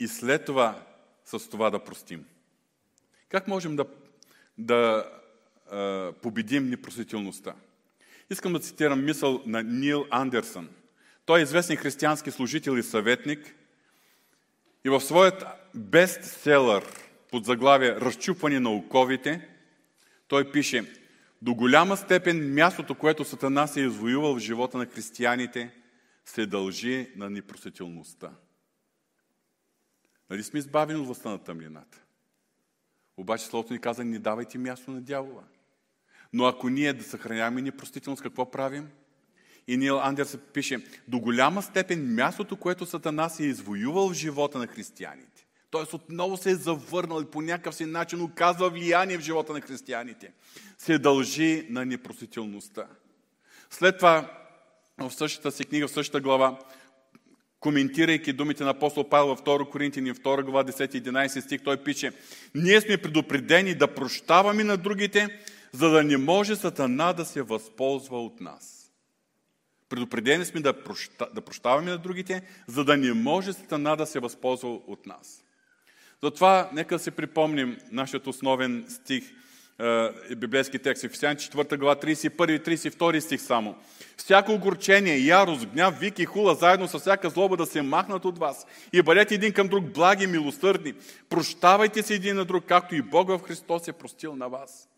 [0.00, 0.86] и след това
[1.24, 2.24] с това да простим.
[3.28, 3.86] Как можем да,
[4.58, 5.10] да
[5.70, 7.54] а, победим непростителността?
[8.30, 10.68] Искам да цитирам мисъл на Нил Андерсън.
[11.26, 13.54] Той е известен християнски служител и съветник
[14.84, 15.44] и в своят
[15.74, 16.84] бестселър
[17.30, 19.48] под заглавие Разчупване на оковите,
[20.28, 21.03] той пише
[21.44, 25.74] До голяма степен мястото, което Сатана се е извоювал в живота на християните,
[26.24, 28.30] се дължи на непросетилността.
[30.30, 32.02] Нали сме избавени от властта на тъмнината?
[33.16, 35.42] Обаче Словото ни каза, не давайте място на дявола.
[36.32, 38.88] Но ако ние да съхраняваме непростителност, какво правим?
[39.66, 44.58] И Нил Андерс пише, до голяма степен мястото, което Сатана се е извоювал в живота
[44.58, 45.43] на християните,
[45.74, 45.96] т.е.
[45.96, 50.32] отново се е завърнал и по някакъв си начин оказва влияние в живота на християните,
[50.78, 52.86] се дължи на непростителността.
[53.70, 54.30] След това,
[54.98, 56.58] в същата си книга, в същата глава,
[57.60, 62.12] коментирайки думите на апостол Павел във 2 Коринтини, 2 глава, 10-11 стих, той пише
[62.54, 65.40] Ние сме предупредени да прощаваме на другите,
[65.72, 68.92] за да не може Сатана да се възползва от нас.
[69.88, 74.20] Предупредени сме да, проща, да прощаваме на другите, за да не може Сатана да се
[74.20, 75.43] възползва от нас.
[76.22, 79.24] Затова нека си припомним нашия основен стих–
[79.80, 81.04] е, библейски текст.
[81.04, 83.74] Ефесяни 4 глава 31 и 32 стих само.
[84.16, 88.38] Всяко огорчение, ярост, гняв, вик и хула, заедно с всяка злоба да се махнат от
[88.38, 88.66] вас.
[88.92, 90.94] И бъдете един към друг благи, милосърдни.
[91.28, 94.88] Прощавайте се един на друг, както и Бог в Христос е простил на вас.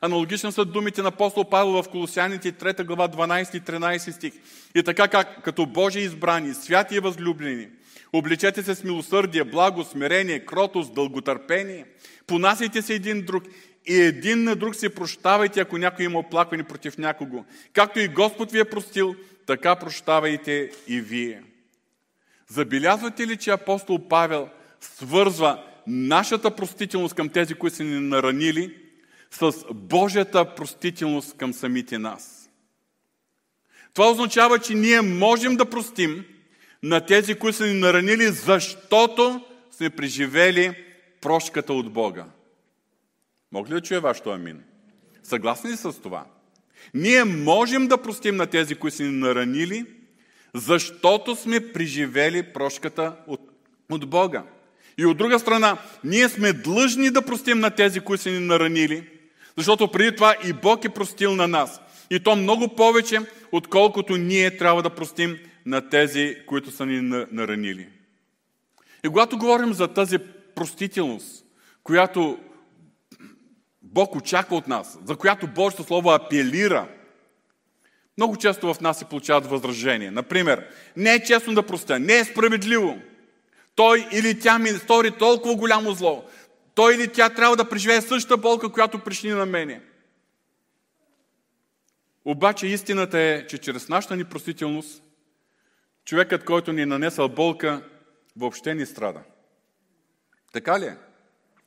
[0.00, 4.32] Аналогично са думите на апостол Павел в Колосяните 3 глава 12 и 13 стих.
[4.74, 7.68] И така как, като Божи избрани, святи и възлюблени,
[8.12, 11.86] обличете се с милосърдие, благо, смирение, кротост, дълготърпение.
[12.26, 13.44] Понасяйте се един друг
[13.86, 17.44] и един на друг се прощавайте, ако някой има оплакване против някого.
[17.72, 19.14] Както и Господ ви е простил,
[19.46, 21.42] така прощавайте и вие.
[22.48, 24.48] Забелязвате ли, че апостол Павел
[24.80, 28.76] свързва нашата простителност към тези, които са ни наранили,
[29.30, 32.50] с Божията простителност към самите нас?
[33.94, 36.24] Това означава, че ние можем да простим
[36.82, 40.74] на тези, които са ни наранили, защото сме преживели
[41.20, 42.24] прошката от Бога.
[43.52, 44.62] Мога ли да чуя вашето амин?
[45.22, 46.24] Съгласни ли с това?
[46.94, 49.86] Ние можем да простим на тези, които са ни наранили,
[50.54, 53.40] защото сме преживели прошката от,
[53.90, 54.44] от Бога.
[54.98, 59.08] И от друга страна, ние сме длъжни да простим на тези, които са ни наранили,
[59.56, 61.80] защото преди това и Бог е простил на нас.
[62.10, 63.18] И то много повече,
[63.52, 67.88] отколкото ние трябва да простим на тези, които са ни наранили.
[69.04, 70.18] И когато говорим за тази
[70.54, 71.44] простителност,
[71.82, 72.38] която
[73.82, 76.88] Бог очаква от нас, за която Божието Слово апелира,
[78.16, 80.12] много често в нас се получават възражения.
[80.12, 82.98] Например, не е честно да простя, не е справедливо.
[83.74, 86.24] Той или тя ми стори толкова голямо зло.
[86.74, 89.80] Той или тя трябва да преживее същата болка, която причини на мене.
[92.24, 95.02] Обаче истината е, че чрез нашата непростителност,
[96.04, 97.88] човекът, който ни е нанесъл болка,
[98.36, 99.22] въобще не страда.
[100.52, 100.96] Така ли е?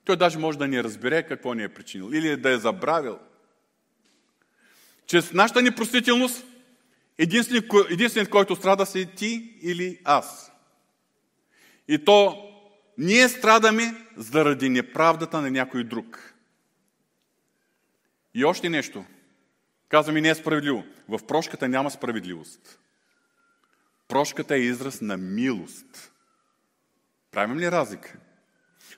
[0.05, 3.19] Той даже може да ни разбере какво ни е причинил или да е забравил.
[5.05, 6.45] Чрез нашата непростителност,
[7.17, 10.51] единственият, единственият, който страда си ти или аз.
[11.87, 12.49] И то
[12.97, 16.33] ние страдаме заради неправдата на някой друг.
[18.33, 19.05] И още нещо.
[19.89, 20.83] Казваме не е справедливо.
[21.07, 22.79] В прошката няма справедливост.
[24.13, 26.11] Прошката е израз на милост.
[27.31, 28.17] Правим ли разлика?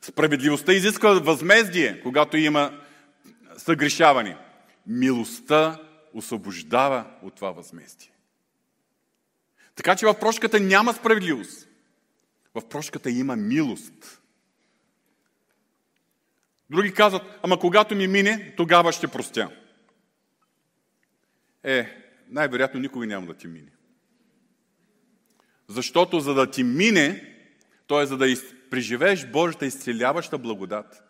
[0.02, 2.82] Справедливостта изисква възмездие, когато има
[3.58, 4.38] съгрешаване.
[4.88, 5.82] Милостта
[6.14, 8.12] освобождава от това възмездие.
[9.76, 11.68] Така че в прошката няма справедливост.
[12.56, 14.22] В прошката има милост.
[16.70, 19.52] Други казват, ама когато ми мине, тогава ще простя.
[21.64, 21.98] Е,
[22.30, 23.72] най-вероятно никога няма да ти мине.
[25.68, 27.36] Защото за да ти мине,
[27.88, 28.06] т.е.
[28.06, 28.36] за да
[28.70, 31.04] преживееш Божията изцеляваща благодат,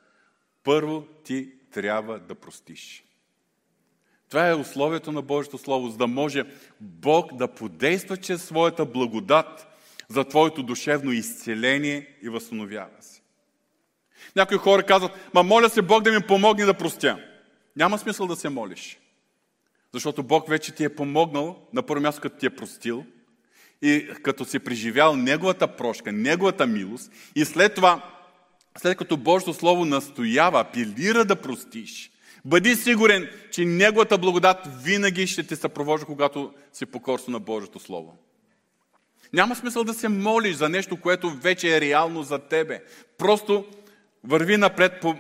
[0.64, 3.04] първо ти трябва да простиш.
[4.30, 6.44] Това е условието на Божието Слово, за да може
[6.82, 9.68] Бог да подейства чрез своята благодат
[10.10, 13.22] за твоето душевно изцеление и възстановява се.
[14.36, 17.20] Някои хора казват, ма моля се Бог да ми помогне да простя.
[17.76, 19.00] Няма смисъл да се молиш.
[19.94, 23.06] Защото Бог вече ти е помогнал, на първо място като ти е простил,
[23.82, 28.02] и като си преживял Неговата прошка, Неговата милост и след това,
[28.78, 32.12] след като Божието Слово настоява, апелира да простиш,
[32.46, 38.18] бъди сигурен, че Неговата благодат винаги ще те съпровожда, когато си покорство на Божието Слово.
[39.34, 42.84] Няма смисъл да се молиш за нещо, което вече е реално за тебе.
[43.18, 43.66] Просто
[44.24, 45.18] върви напред по, е,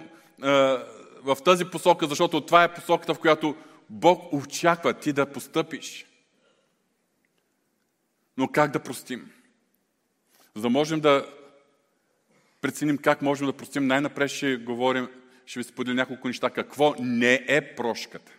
[1.23, 3.55] в тази посока, защото това е посоката, в която
[3.89, 6.05] Бог очаква ти да постъпиш.
[8.37, 9.31] Но как да простим?
[10.55, 11.29] За да можем да
[12.61, 15.09] преценим как можем да простим, най-напред ще говорим,
[15.45, 16.49] ще ви споделя няколко неща.
[16.49, 18.31] Какво не е прошката?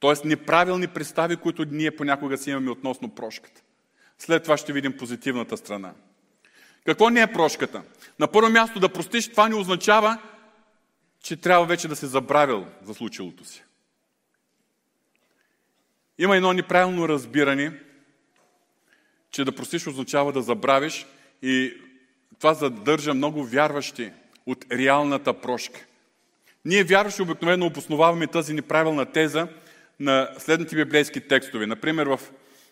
[0.00, 3.62] Тоест неправилни представи, които ние понякога си имаме относно прошката.
[4.18, 5.92] След това ще видим позитивната страна.
[6.84, 7.82] Какво не е прошката?
[8.18, 10.18] На първо място да простиш, това не означава,
[11.22, 13.64] че трябва вече да се забравил за случилото си.
[16.18, 17.80] Има едно неправилно разбиране,
[19.30, 21.06] че да простиш означава да забравиш
[21.42, 21.72] и
[22.38, 24.10] това задържа много вярващи
[24.46, 25.80] от реалната прошка.
[26.64, 29.48] Ние вярващи обикновено обосноваваме тази неправилна теза
[30.00, 31.66] на следните библейски текстове.
[31.66, 32.20] Например, в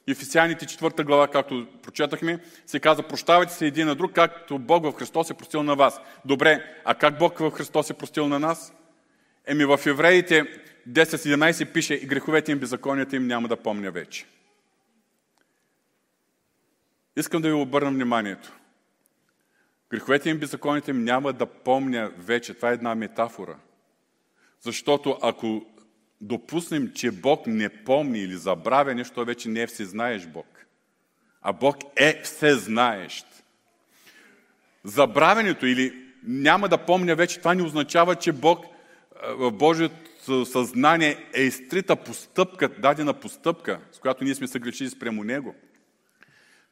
[0.09, 4.93] Ефесяните 4 глава, както прочетахме, се казва, прощавайте се един на друг, както Бог в
[4.93, 6.01] Христос е простил на вас.
[6.25, 8.73] Добре, а как Бог в Христос е простил на нас?
[9.47, 10.45] Еми в Евреите
[10.89, 14.25] 10-17 пише, и греховете им, беззаконията им няма да помня вече.
[17.17, 18.53] Искам да ви обърна вниманието.
[19.91, 22.55] Греховете им, беззаконите им няма да помня вече.
[22.55, 23.57] Това е една метафора.
[24.61, 25.67] Защото ако
[26.21, 30.67] допуснем, че Бог не помни или забравя нещо, той вече не е всезнаеш Бог.
[31.43, 33.27] А Бог е всезнаещ.
[34.85, 38.67] Забравянето или няма да помня вече, това не означава, че Бог
[39.29, 45.55] в Божието съзнание е изтрита постъпка, дадена постъпка, с която ние сме съгрешили спрямо Него.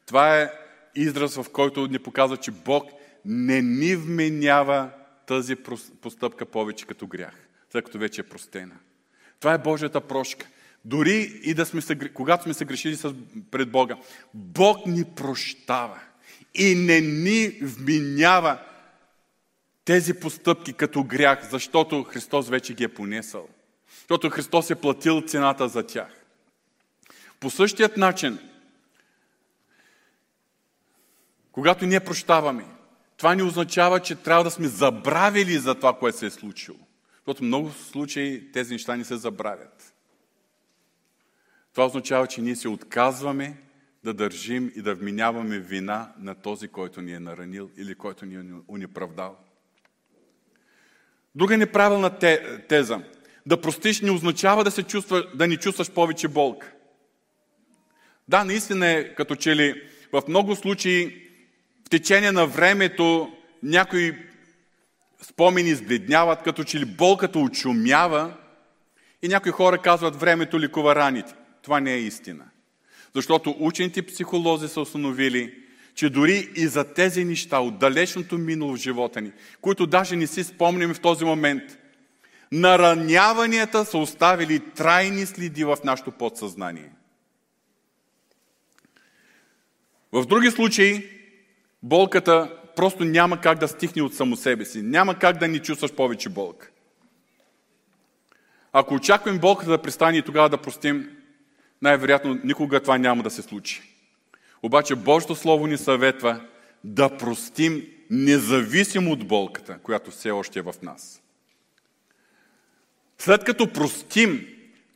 [0.05, 0.51] Това е
[0.95, 2.91] израз, в който ни показва, че Бог
[3.25, 4.89] не ни вменява
[5.25, 5.55] тази
[6.01, 8.75] постъпка повече като грях, след като вече е простена.
[9.39, 10.47] Това е Божията прошка.
[10.85, 12.97] Дори и да сме, когато сме се грешили
[13.51, 13.97] пред Бога,
[14.33, 15.99] Бог ни прощава
[16.53, 18.59] и не ни вменява
[19.85, 23.47] тези постъпки като грях, защото Христос вече ги е понесъл.
[23.97, 26.25] Защото Христос е платил цената за тях.
[27.39, 28.39] По същият начин,
[31.53, 32.65] когато ние прощаваме,
[33.17, 36.77] това не означава, че трябва да сме забравили за това, което се е случило.
[37.15, 39.93] Защото много случаи тези неща не се забравят.
[41.71, 43.57] Това означава, че ние се отказваме
[44.03, 48.35] да държим и да вменяваме вина на този, който ни е наранил или който ни
[48.35, 49.37] е унеправдал.
[51.35, 52.19] Друга неправилна
[52.69, 53.01] теза.
[53.45, 56.71] Да простиш не означава да, се чувства, да не чувстваш повече болка.
[58.27, 61.22] Да, наистина е като че ли в много случаи
[61.93, 63.31] течение на времето
[63.63, 64.15] някои
[65.21, 68.33] спомени избледняват, като че ли болката очумява
[69.21, 71.33] и някои хора казват времето ликува раните.
[71.61, 72.43] Това не е истина.
[73.15, 75.53] Защото учените психолози са установили,
[75.95, 80.27] че дори и за тези неща от далечното минало в живота ни, които даже не
[80.27, 81.63] си спомним в този момент,
[82.51, 86.89] нараняванията са оставили трайни следи в нашето подсъзнание.
[90.11, 91.09] В други случаи,
[91.83, 94.81] болката просто няма как да стихне от само себе си.
[94.81, 96.69] Няма как да ни чувстваш повече болка.
[98.73, 101.17] Ако очакваме болката да престане и тогава да простим,
[101.81, 103.81] най-вероятно никога това няма да се случи.
[104.63, 106.41] Обаче Божието Слово ни съветва
[106.83, 111.21] да простим независимо от болката, която все още е в нас.
[113.17, 114.47] След като простим,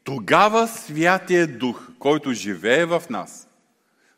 [0.04, 3.47] тогава Святия Дух, който живее в нас,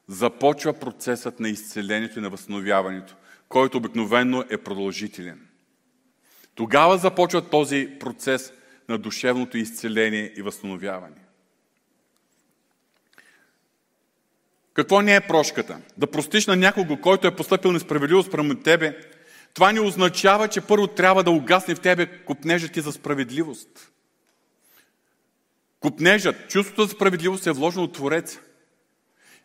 [0.10, 3.16] започва процесът на изцелението и на възстановяването,
[3.50, 5.48] който обикновено е продължителен.
[6.56, 8.54] Тогава започва този процес
[8.90, 11.16] на душевното изцеление и възстановяване.
[14.74, 15.82] Какво не е прошката?
[15.98, 18.98] Да простиш на някого, който е поступил несправедливо спрямо тебе,
[19.54, 23.92] това не означава, че първо трябва да угасне в тебе купнежът ти за справедливост.
[25.80, 28.40] Купнежът, чувството за справедливост е вложено от Твореца.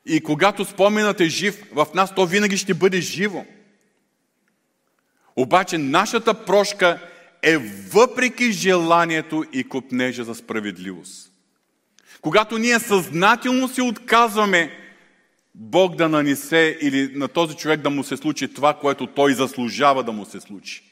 [0.06, 3.44] И когато споменът е жив в нас, то винаги ще бъде живо.
[5.36, 7.00] Обаче нашата прошка
[7.42, 7.58] е
[7.92, 11.30] въпреки желанието и купнежа за справедливост.
[12.20, 14.70] Когато ние съзнателно се отказваме
[15.54, 20.04] Бог да нанесе или на този човек да му се случи това, което той заслужава
[20.04, 20.82] да му се случи.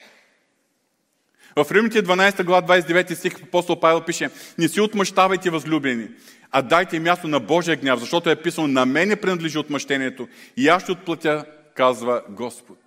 [1.57, 6.09] В Римните 12 глава 29 стих апостол Павел пише Не си отмъщавайте възлюбени,
[6.51, 10.83] а дайте място на Божия гняв, защото е писано на мене принадлежи отмъщението и аз
[10.83, 12.79] ще отплатя, казва Господ.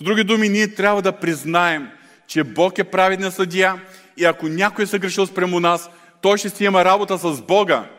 [0.00, 1.88] С други думи, ние трябва да признаем,
[2.26, 3.80] че Бог е праведен съдия
[4.16, 5.90] и ако някой е съгрешил спрямо нас,
[6.22, 7.90] той ще си има работа с Бога,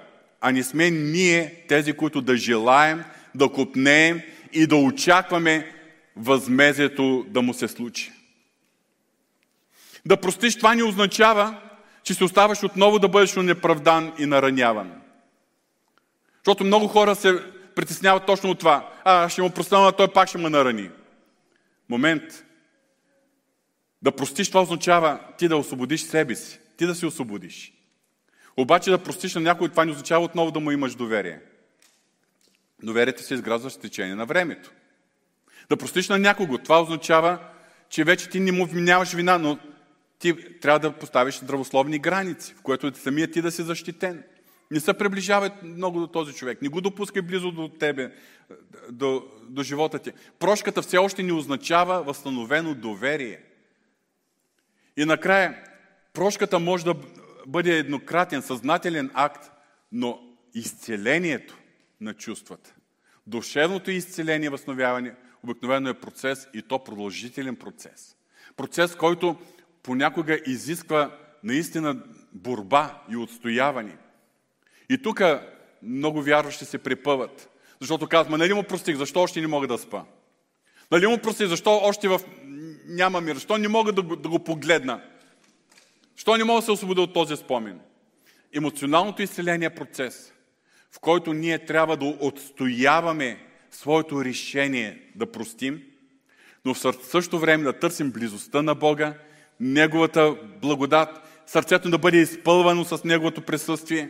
[0.42, 3.04] а не сме ние тези, които да желаем,
[3.36, 4.22] да купнеем
[4.54, 5.72] и да очакваме
[6.16, 8.12] възмезието да му се случи.
[10.06, 11.62] Да простиш това не означава,
[12.04, 15.02] че се оставаш отново да бъдеш неправдан и нараняван.
[16.36, 17.44] Защото много хора се
[17.76, 18.90] притесняват точно от това.
[19.04, 20.90] А, ще му простя, но той пак ще ме нарани.
[21.90, 22.24] Момент.
[24.02, 26.60] Да простиш, това означава ти да освободиш себе си.
[26.78, 27.74] Ти да се освободиш.
[28.58, 31.40] Обаче да простиш на някой, това не означава отново да му имаш доверие.
[32.84, 34.72] Доверието се изгражда с течение на времето.
[35.70, 37.40] Да простиш на някого, това означава,
[37.90, 39.60] че вече ти не му вменяваш вина, но
[40.20, 44.24] ти трябва да поставиш здравословни граници, в което самия ти да си защитен.
[44.72, 46.62] Не се приближавай много до този човек.
[46.62, 48.12] Не го допускай близо до тебе,
[48.92, 50.12] до, до живота ти.
[50.40, 53.42] Прошката все още не означава възстановено доверие.
[54.98, 55.64] И накрая,
[56.14, 56.96] прошката може да
[57.48, 59.52] бъде еднократен, съзнателен акт,
[59.92, 60.20] но
[60.54, 61.58] изцелението
[62.02, 62.76] на чувствата.
[63.28, 68.16] Душевното изцеление възстановяване обикновено е процес и то продължителен процес.
[68.56, 69.38] Процес, който
[69.88, 71.12] понякога изисква
[71.44, 71.98] наистина
[72.34, 73.98] борба и отстояване.
[74.90, 75.22] И тук
[75.84, 77.50] много вярващи се препъват.
[77.80, 80.04] Защото казват, ма нали му простих, защо още не мога да спа?
[80.92, 82.20] Нали му простих, защо още в...
[82.88, 83.36] няма мир?
[83.36, 85.02] Защо не мога да го, да го погледна?
[86.16, 87.80] Защо не мога да се освободя от този спомен?
[88.54, 90.34] Емоционалното изцеление е процес,
[90.92, 93.40] в който ние трябва да отстояваме
[93.72, 95.84] своето решение да простим,
[96.66, 99.14] но в същото време да търсим близостта на Бога,
[99.60, 101.10] Неговата благодат,
[101.46, 104.10] сърцето да бъде изпълвано с Неговото присъствие.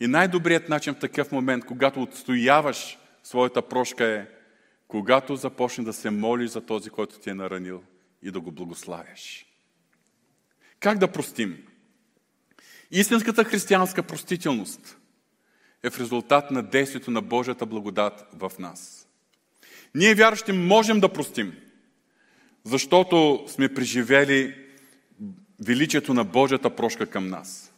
[0.00, 4.26] И най-добрият начин в такъв момент, когато отстояваш своята прошка е,
[4.88, 7.82] когато започне да се молиш за този, който ти е наранил
[8.22, 9.46] и да го благославяш.
[10.80, 11.66] Как да простим?
[12.90, 14.98] Истинската християнска простителност
[15.82, 19.08] е в резултат на действието на Божията благодат в нас.
[19.94, 21.56] Ние, вярващи, можем да простим,
[22.66, 24.54] защото сме преживели
[25.64, 27.72] величието на Божията прошка към нас.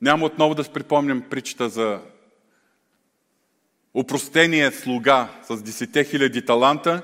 [0.00, 2.00] Няма отново да припомням причата за
[3.94, 7.02] упростения слуга с 10 хиляди таланта,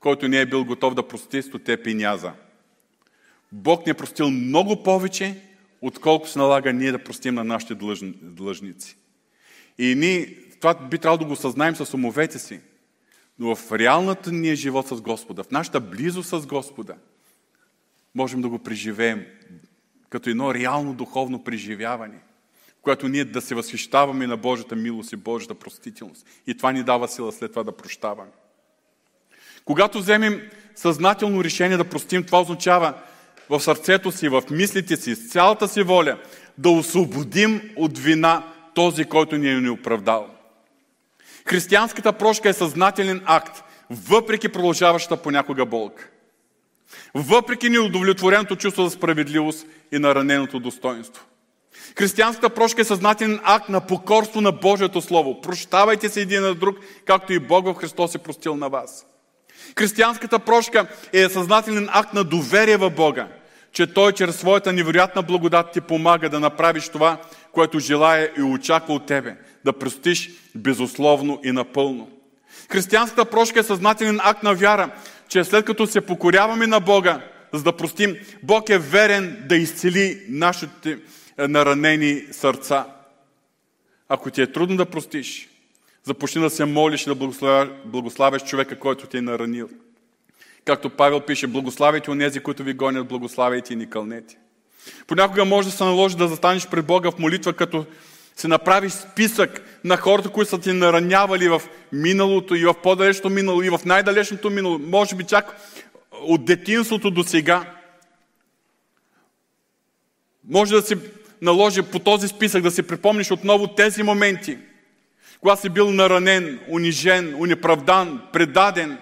[0.00, 2.32] който не е бил готов да прости стоте пиняза.
[3.52, 5.40] Бог ни е простил много повече,
[5.80, 7.74] отколко се налага ние да простим на нашите
[8.22, 8.96] длъжници.
[9.78, 12.60] И ние, това би трябвало да го съзнаем с умовете си.
[13.38, 16.94] Но в реалната ни живот с Господа, в нашата близост с Господа,
[18.14, 19.26] можем да го преживеем
[20.10, 22.18] като едно реално духовно преживяване,
[22.78, 26.26] в което ние да се възхищаваме на Божията милост и Божията простителност.
[26.46, 28.30] И това ни дава сила след това да прощаваме.
[29.64, 30.42] Когато вземем
[30.74, 32.94] съзнателно решение да простим, това означава
[33.50, 36.18] в сърцето си, в мислите си, с цялата си воля,
[36.58, 40.35] да освободим от вина този, който ни е ни оправдал.
[41.46, 46.08] Християнската прошка е съзнателен акт, въпреки продължаващата понякога болка.
[47.14, 51.24] Въпреки неудовлетвореното чувство за справедливост и на раненото достоинство.
[51.98, 55.40] Християнската прошка е съзнателен акт на покорство на Божието Слово.
[55.40, 59.06] Прощавайте се един на друг, както и Бог в Христос е простил на вас.
[59.78, 63.28] Християнската прошка е съзнателен акт на доверие в Бога,
[63.72, 67.20] че Той чрез своята невероятна благодат ти помага да направиш това,
[67.52, 69.36] което желая и очаква от тебе,
[69.66, 72.10] да простиш безусловно и напълно.
[72.70, 74.90] Християнската прошка е съзнателен акт на вяра,
[75.28, 77.20] че след като се покоряваме на Бога,
[77.52, 80.98] за да простим, Бог е верен да изцели нашите
[81.38, 82.86] е, наранени сърца.
[84.08, 85.48] Ако ти е трудно да простиш,
[86.04, 89.68] започни да се молиш и да благославяш човека, който ти е наранил.
[90.64, 94.38] Както Павел пише, благославяйте онези, които ви гонят, благославяйте и ни кълнете.
[95.06, 97.86] Понякога може да се наложи да застанеш пред Бога в молитва, като
[98.36, 101.62] се направиш списък на хората, които са ти наранявали в
[101.92, 105.56] миналото и в по-далечното минало и в най-далечното минало, може би чак
[106.12, 107.72] от детинството до сега.
[110.48, 110.98] Може да се
[111.42, 114.58] наложи по този списък да си припомниш отново тези моменти,
[115.40, 118.98] когато си бил наранен, унижен, унеправдан, предаден.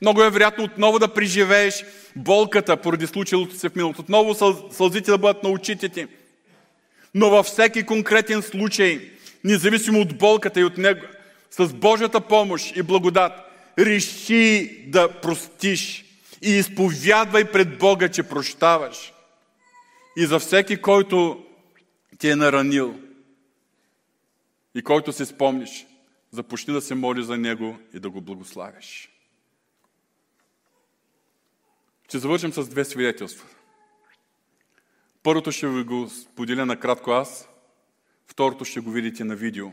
[0.00, 1.84] Много е вероятно отново да преживееш
[2.16, 4.00] болката поради случилото се в миналото.
[4.00, 4.34] Отново
[4.70, 6.06] сълзите да бъдат на очите ти.
[7.14, 9.10] Но във всеки конкретен случай,
[9.44, 11.06] независимо от болката и от него,
[11.50, 13.32] с Божията помощ и благодат,
[13.78, 16.04] реши да простиш
[16.42, 19.12] и изповядвай пред Бога, че прощаваш.
[20.16, 21.46] И за всеки, който
[22.18, 23.00] ти е наранил
[24.74, 25.86] и който се спомниш,
[26.30, 29.10] започни да се моли за него и да го благославяш.
[32.08, 33.46] Ще завършим с две свидетелства.
[35.24, 37.48] Първото ще ви го споделя накратко аз,
[38.26, 39.68] второто ще го видите на видео.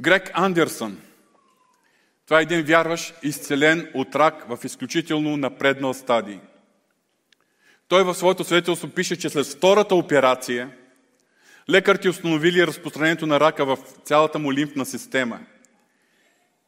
[0.00, 1.00] Грег Андерсън.
[2.24, 6.40] Това е един вярващ, изцелен от рак в изключително напреднал стадий.
[7.88, 10.70] Той в своето свидетелство пише, че след втората операция
[11.70, 15.40] лекарите установили разпространението на рака в цялата му лимфна система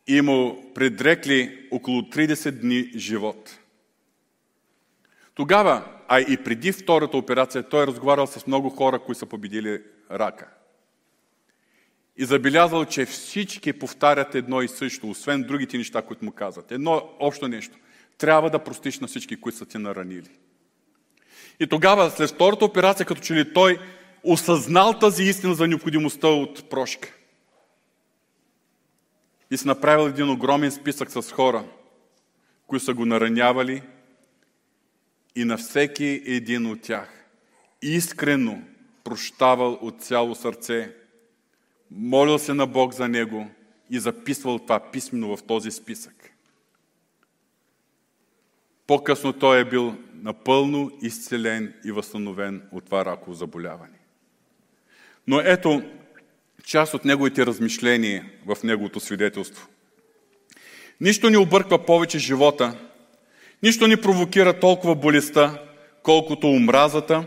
[0.06, 3.58] и му предрекли около 30 дни живот.
[5.36, 9.82] Тогава, а и преди втората операция, той е разговарял с много хора, които са победили
[10.10, 10.48] рака.
[12.16, 16.72] И забелязал, че всички повтарят едно и също, освен другите неща, които му казват.
[16.72, 17.76] Едно общо нещо.
[18.18, 20.30] Трябва да простиш на всички, които са ти наранили.
[21.60, 23.78] И тогава, след втората операция, като че ли той
[24.24, 27.14] осъзнал тази истина за необходимостта от прошка.
[29.50, 31.64] И си направил един огромен списък с хора,
[32.66, 33.82] които са го наранявали
[35.36, 37.24] и на всеки един от тях
[37.82, 38.62] искрено
[39.04, 40.92] прощавал от цяло сърце
[41.90, 43.50] молил се на Бог за него
[43.90, 46.30] и записвал това писменно в този списък.
[48.86, 53.98] По-късно той е бил напълно изцелен и възстановен от това раково заболяване.
[55.26, 55.82] Но ето
[56.64, 59.68] част от неговите размишления в неговото свидетелство.
[61.00, 62.85] Нищо не обърква повече живота,
[63.66, 65.58] нищо не провокира толкова болестта,
[66.02, 67.24] колкото омразата,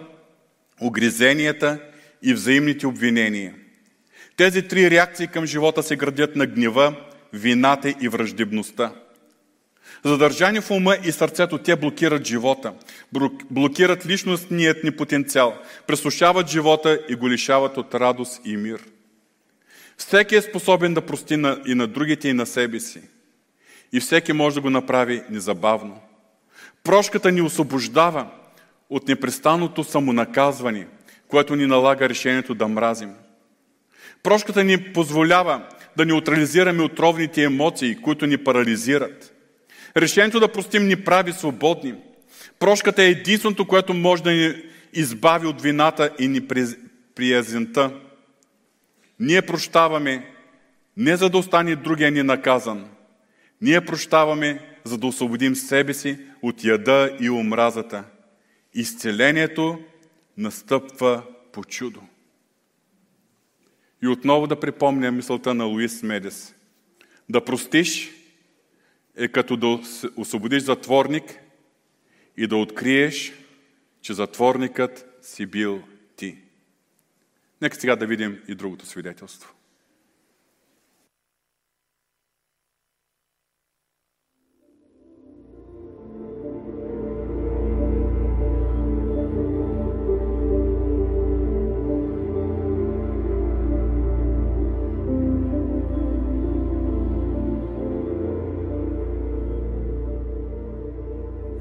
[0.81, 1.79] огризенията
[2.23, 3.53] и взаимните обвинения.
[4.37, 6.95] Тези три реакции към живота се градят на гнева,
[7.33, 8.91] вината и враждебността.
[10.05, 12.73] Задържани в ума и сърцето, те блокират живота,
[13.51, 18.83] блокират личностният ни потенциал, пресушават живота и го лишават от радост и мир.
[19.97, 21.33] Всеки е способен да прости
[21.67, 23.01] и на другите, и на себе си.
[23.93, 26.01] И всеки може да го направи незабавно.
[26.83, 28.27] Прошката ни освобождава
[28.89, 30.87] от непрестанното самонаказване,
[31.27, 33.13] което ни налага решението да мразим.
[34.23, 35.67] Прошката ни позволява
[35.97, 39.33] да неутрализираме отровните емоции, които ни парализират.
[39.97, 41.95] Решението да простим ни прави свободни.
[42.59, 44.53] Прошката е единственото, което може да ни
[44.93, 46.47] избави от вината и ни
[47.15, 47.91] приязента.
[49.19, 50.25] Ние прощаваме
[50.97, 52.89] не за да остане другия ни наказан.
[53.61, 58.03] Ние прощаваме, за да освободим себе си от яда и омразата.
[58.73, 59.79] Изцелението
[60.37, 62.01] настъпва по чудо.
[64.03, 66.55] И отново да припомня мисълта на Луис Медес.
[67.29, 68.11] Да простиш
[69.15, 69.79] е като да
[70.15, 71.39] освободиш затворник
[72.37, 73.33] и да откриеш,
[74.01, 75.83] че затворникът си бил
[76.15, 76.37] ти.
[77.61, 79.53] Нека сега да видим и другото свидетелство.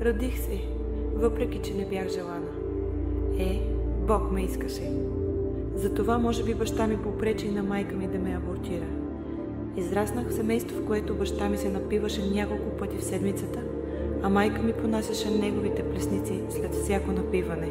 [0.09, 0.61] Родих се,
[1.15, 2.47] въпреки че не бях желана.
[3.39, 3.61] Е,
[4.07, 4.93] Бог ме искаше.
[5.75, 8.87] Затова може би баща ми попречи на майка ми да ме абортира.
[9.77, 13.61] Израснах в семейство, в което баща ми се напиваше няколко пъти в седмицата,
[14.23, 17.69] а майка ми понасяше неговите плесници след всяко напиване.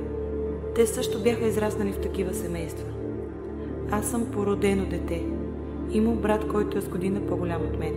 [0.76, 2.88] Те също бяха израснали в такива семейства.
[3.92, 5.26] Аз съм породено дете.
[5.92, 7.96] Има брат, който е с година по-голям от мен.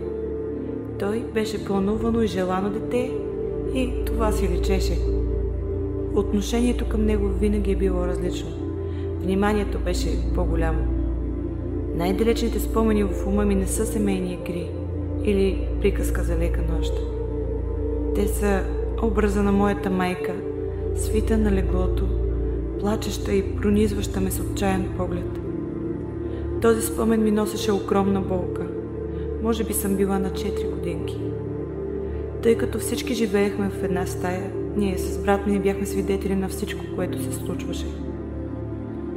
[0.99, 3.11] Той беше планувано и желано дете
[3.73, 4.97] и това си личеше.
[6.15, 8.49] Отношението към него винаги е било различно.
[9.21, 10.79] Вниманието беше по-голямо.
[11.95, 14.69] Най-далечните спомени в ума ми не са семейни игри
[15.23, 16.93] или приказка за лека нощ.
[18.15, 18.63] Те са
[19.01, 20.35] образа на моята майка,
[20.95, 22.07] свита на леглото,
[22.79, 25.39] плачеща и пронизваща ме с отчаян поглед.
[26.61, 28.67] Този спомен ми носеше огромна болка.
[29.43, 31.17] Може би съм била на 4 годинки.
[32.43, 36.85] Тъй като всички живеехме в една стая, ние с брат ми бяхме свидетели на всичко,
[36.95, 37.85] което се случваше.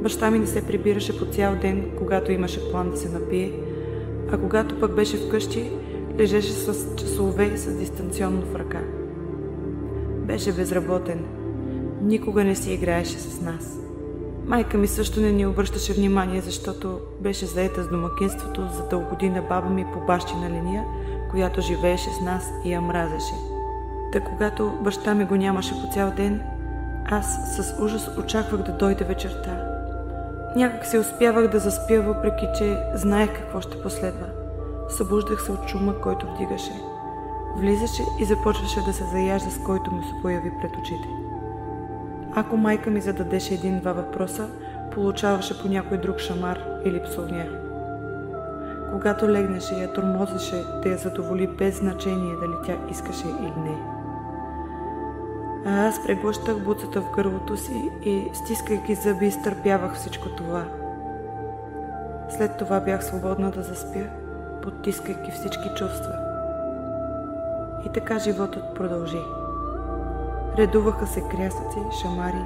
[0.01, 3.53] Баща ми не се прибираше по цял ден, когато имаше план да се напие,
[4.31, 5.71] а когато пък беше вкъщи,
[6.19, 8.81] лежеше с часове с дистанционно в ръка.
[10.27, 11.19] Беше безработен.
[12.01, 13.79] Никога не си играеше с нас.
[14.45, 19.29] Майка ми също не ни обръщаше внимание, защото беше заета с домакинството, за да угоди
[19.29, 20.85] на баба ми по бащина линия–
[21.35, 23.33] която живееше с нас и я мразеше.
[24.11, 26.41] Та когато баща ми го нямаше по цял ден,
[27.05, 29.67] аз с ужас очаквах да дойде вечерта.
[30.55, 34.27] Някак се успявах да заспя, въпреки че знаех какво ще последва.
[34.89, 36.81] Събуждах се от шума, който вдигаше.
[37.57, 41.07] Влизаше и започваше да се заяжда, с който ми се появи пред очите.
[42.35, 44.47] Ако майка ми зададеше един-два въпроса,
[44.93, 47.64] получаваше по някой друг шамар или псовня
[48.95, 53.77] когато легнеше, я тормозеше да я задоволи без значение дали тя искаше или не.
[55.65, 60.63] А аз преглъщах буцата в гърлото си и, стискайки зъби, изтърпявах всичко това.
[62.29, 64.05] След това бях свободна да заспя,
[64.63, 66.15] потискайки всички чувства.
[67.85, 69.21] И така животът продължи.
[70.57, 72.45] Редуваха се крясъци, шамари,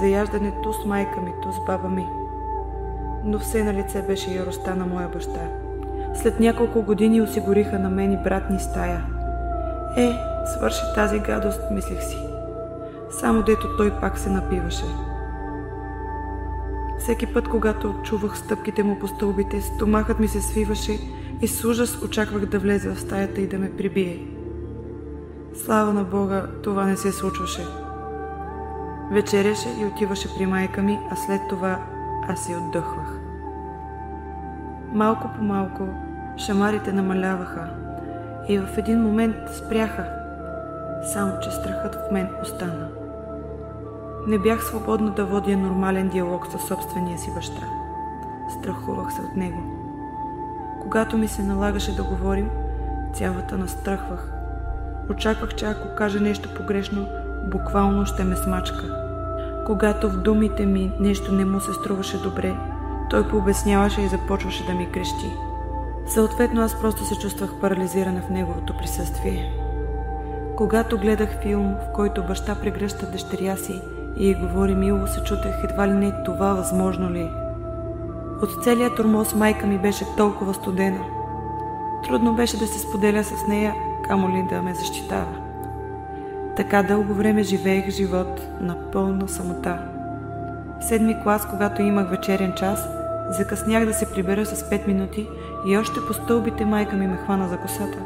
[0.00, 2.06] заяждането с майка ми, то с баба ми.
[3.24, 5.48] Но все на лице беше яростта на моя баща–
[6.14, 9.04] след няколко години осигуриха на мен и брат ни стая.
[9.96, 10.12] Е,
[10.46, 12.18] свърши тази гадост, мислех си.
[13.10, 14.84] Само дето той пак се напиваше.
[16.98, 20.98] Всеки път, когато чувах стъпките му по стълбите, стомахът ми се свиваше
[21.42, 24.26] и с ужас очаквах да влезе в стаята и да ме прибие.
[25.54, 27.66] Слава на Бога, това не се случваше.
[29.12, 31.84] Вечеряше и отиваше при майка ми, а след това
[32.28, 33.21] аз се отдъхвах.
[34.92, 35.88] Малко по малко
[36.36, 37.68] шамарите намаляваха
[38.48, 40.04] и в един момент спряха,
[41.12, 42.88] само че страхът в мен остана.
[44.26, 47.62] Не бях свободна да водя нормален диалог със собствения си баща.
[48.58, 49.62] Страхувах се от него.
[50.82, 52.50] Когато ми се налагаше да говорим,
[53.12, 54.32] цялата настръхвах.
[55.10, 57.06] Очаквах, че ако кажа нещо погрешно,
[57.50, 58.96] буквално ще ме смачка.
[59.66, 62.54] Когато в думите ми нещо не му се струваше добре,
[63.12, 65.36] той пообясняваше и започваше да ми крещи.
[66.06, 69.52] Съответно аз просто се чувствах парализирана в неговото присъствие.
[70.56, 73.80] Когато гледах филм, в който баща прегръща дъщеря си
[74.16, 77.30] и говори мило, се чутех едва ли не това възможно ли.
[78.42, 81.04] От целия турмоз майка ми беше толкова студена.
[82.04, 83.74] Трудно беше да се споделя с нея,
[84.08, 85.32] камо ли да ме защитава.
[86.56, 89.78] Така дълго време живеех живот на пълна самота.
[90.80, 93.01] Седми клас, когато имах вечерен час,
[93.32, 95.28] закъснях да се прибера с 5 минути
[95.66, 97.98] и още по стълбите майка ми ме хвана за косата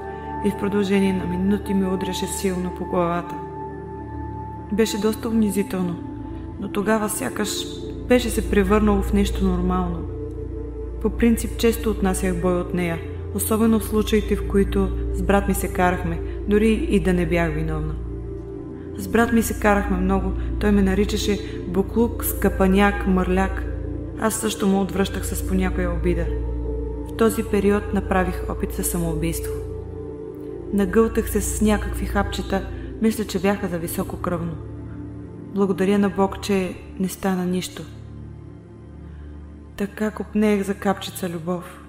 [0.47, 3.35] и в продължение на минути ми удряше силно по главата.
[4.73, 5.97] Беше доста унизително,
[6.61, 7.51] но тогава сякаш
[8.09, 9.99] беше се превърнало в нещо нормално.
[11.03, 12.99] По принцип често отнасях бой от нея,
[13.35, 17.55] особено в случаите, в които с брат ми се карахме, дори и да не бях
[17.55, 17.95] виновна.
[18.97, 23.76] С брат ми се карахме много, той ме наричаше буклук, скъпаняк, мърляк.
[24.21, 26.27] Аз също му отвръщах с по някоя обида.
[27.09, 29.53] В този период направих опит за самоубийство.
[30.73, 32.69] Нагълтах се с някакви хапчета,
[33.03, 34.53] мисля, че бяха за високо кръвно.
[35.55, 37.83] Благодаря на Бог, че не стана нищо.
[39.77, 41.81] Така купнеех за капчица любов.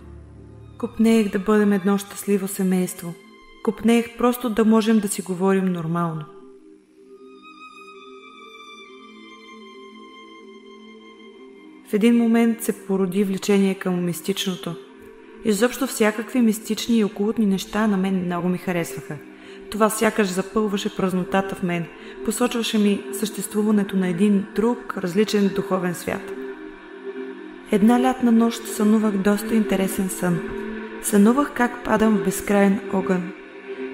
[0.80, 3.13] Купнеех да бъдем едно щастливо семейство.
[3.63, 6.25] Купнеех просто да можем да си говорим нормално.
[11.89, 14.75] В един момент се породи влечение към мистичното.
[15.45, 19.15] Изобщо всякакви мистични и окултни неща на мен много ми харесваха.
[19.71, 21.85] Това сякаш запълваше празнотата в мен,
[22.25, 26.31] посочваше ми съществуването на един друг, различен духовен свят.
[27.71, 30.39] Една лятна нощ сънувах доста интересен сън.
[31.03, 33.31] Сънувах как падам в безкрайен огън.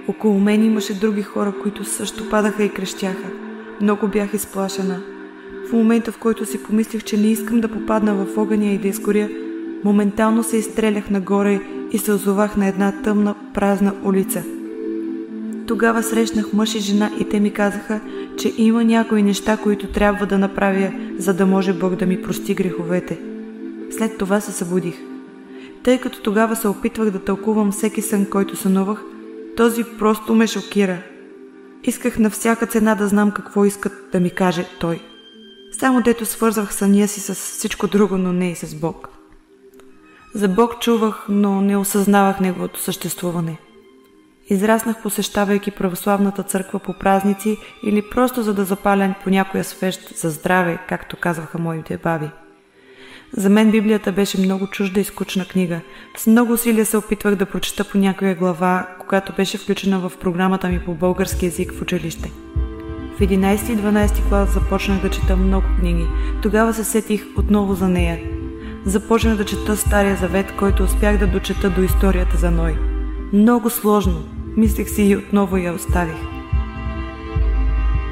[0.07, 3.27] Около мен имаше други хора, които също падаха и крещяха.
[3.81, 5.01] Много бях изплашена–
[5.69, 8.87] в момента, в който си помислих, че не искам да попадна в огъня и да
[8.87, 9.29] изгоря,
[9.83, 11.59] моментално се изстрелях нагоре
[11.91, 14.43] и се озовах на една тъмна, празна улица.
[15.67, 17.99] Тогава срещнах мъж и жена и те ми казаха,
[18.37, 22.53] че има някои неща, които трябва да направя, за да може Бог да ми прости
[22.53, 23.19] греховете.
[23.97, 24.95] След това се събудих.
[25.83, 29.03] Тъй като тогава се опитвах да тълкувам всеки сън, който сънувах,
[29.57, 30.97] този просто ме шокира.
[31.83, 34.99] Исках на всяка цена да знам какво искат да ми каже той.
[35.79, 39.09] Само дето свързвах съня си с всичко друго, но не и с Бог.
[40.35, 43.57] За Бог чувах, но не осъзнавах Неговото съществуване.
[44.49, 50.29] Израснах посещавайки православната църква по празници или просто за да запаля по някоя свещ за
[50.29, 52.29] здраве, както казваха моите баби.
[53.37, 55.79] За мен Библията беше много чужда и скучна книга.
[56.17, 60.67] С много усилия се опитвах да прочета по някоя глава, когато беше включена в програмата
[60.67, 62.31] ми по български язик в училище.
[63.17, 66.05] В 11 и 12 клас започнах да чета много книги.
[66.41, 68.19] Тогава се сетих отново за нея.
[68.85, 72.75] Започнах да чета Стария завет, който успях да дочета до историята за Ной.
[73.33, 74.23] Много сложно.
[74.57, 76.15] Мислех си и отново я оставих.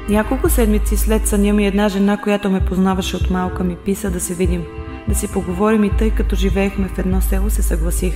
[0.08, 4.20] Няколко седмици след съня ми една жена, която ме познаваше от малка, ми писа да
[4.20, 4.62] се видим,
[5.08, 8.14] да си поговорим и тъй като живеехме в едно село, се съгласих.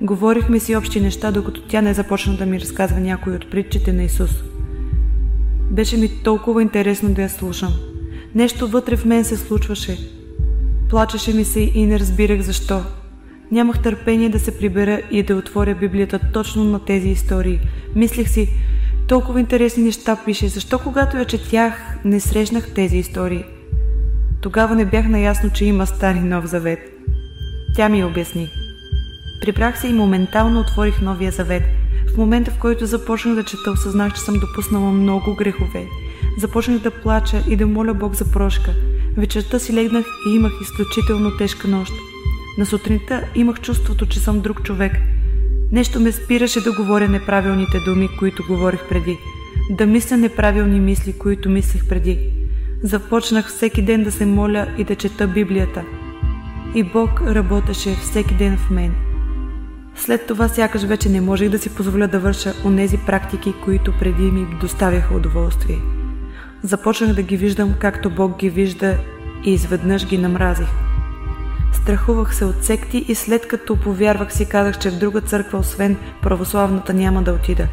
[0.00, 4.02] Говорихме си общи неща, докато тя не започна да ми разказва някои от притчите на
[4.02, 4.30] Исус–
[5.70, 7.72] беше ми толкова интересно да я слушам.
[8.34, 9.98] Нещо вътре в мен се случваше.
[10.90, 12.82] Плачеше ми се и не разбирах защо.
[13.50, 17.60] Нямах търпение да се прибера и да отворя Библията точно на тези истории.
[17.94, 18.48] Мислех си,
[19.08, 23.44] толкова интересни неща пише, защо когато я четях не срещнах тези истории?
[24.40, 26.78] Тогава не бях наясно, че има стари нов завет.
[27.76, 28.48] Тя ми обясни.
[29.40, 31.62] Прибрах се и моментално отворих новия завет–
[32.16, 35.86] в момента, в който започнах да чета, осъзнах, че съм допуснала много грехове.
[36.38, 38.74] Започнах да плача и да моля Бог за прошка.
[39.16, 41.92] Вечерта си легнах и имах изключително тежка нощ.
[42.58, 44.92] На сутринта имах чувството, че съм друг човек.
[45.72, 49.18] Нещо ме спираше да говоря неправилните думи, които говорих преди.
[49.70, 52.18] Да мисля неправилни мисли, които мислех преди.
[52.82, 55.82] Започнах всеки ден да се моля и да чета Библията.
[56.74, 58.94] И Бог работеше всеки ден в мен–
[59.96, 64.22] след това сякаш вече не можех да си позволя да върша онези практики, които преди
[64.22, 65.78] ми доставяха удоволствие.
[66.62, 68.98] Започнах да ги виждам както Бог ги вижда
[69.44, 70.68] и изведнъж ги намразих.
[71.72, 75.96] Страхувах се от секти и след като повярвах си казах, че в друга църква, освен
[76.22, 77.68] православната, няма да отида.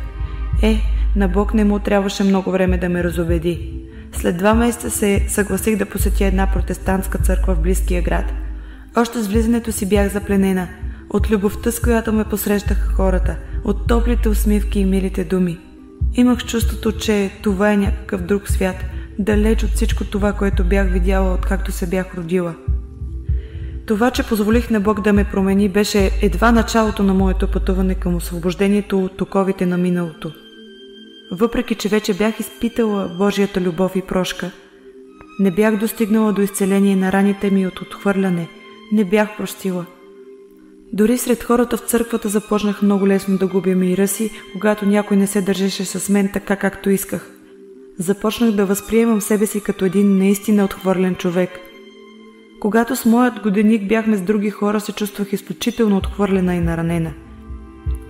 [0.61, 0.81] Е,
[1.15, 3.73] на Бог не му трябваше много време да ме разобеди.
[4.13, 8.25] След два месеца се съгласих да посетя една протестантска църква в близкия град.
[8.97, 10.67] Още с влизането си бях запленена
[11.13, 15.59] от любовта, с която ме посрещаха хората, от топлите усмивки и милите думи.
[16.13, 18.75] Имах чувството, че това е някакъв друг свят,
[19.19, 22.55] далеч от всичко това, което бях видяла, откакто се бях родила.
[23.85, 28.15] Това, че позволих на Бог да ме промени, беше едва началото на моето пътуване към
[28.15, 30.31] освобождението от токовите на миналото–
[31.33, 34.51] въпреки че вече бях изпитала Божията любов и прошка.
[35.39, 38.47] Не бях достигнала до изцеление на раните ми от отхвърляне,
[38.91, 39.85] не бях простила.
[40.93, 45.27] Дори сред хората в църквата започнах много лесно да губя мира си, когато някой не
[45.27, 47.31] се държеше с мен така, както исках.
[47.99, 51.49] Започнах да възприемам себе си като един наистина отхвърлен човек.
[52.59, 57.13] Когато с моят годеник бяхме с други хора, се чувствах изключително отхвърлена и наранена–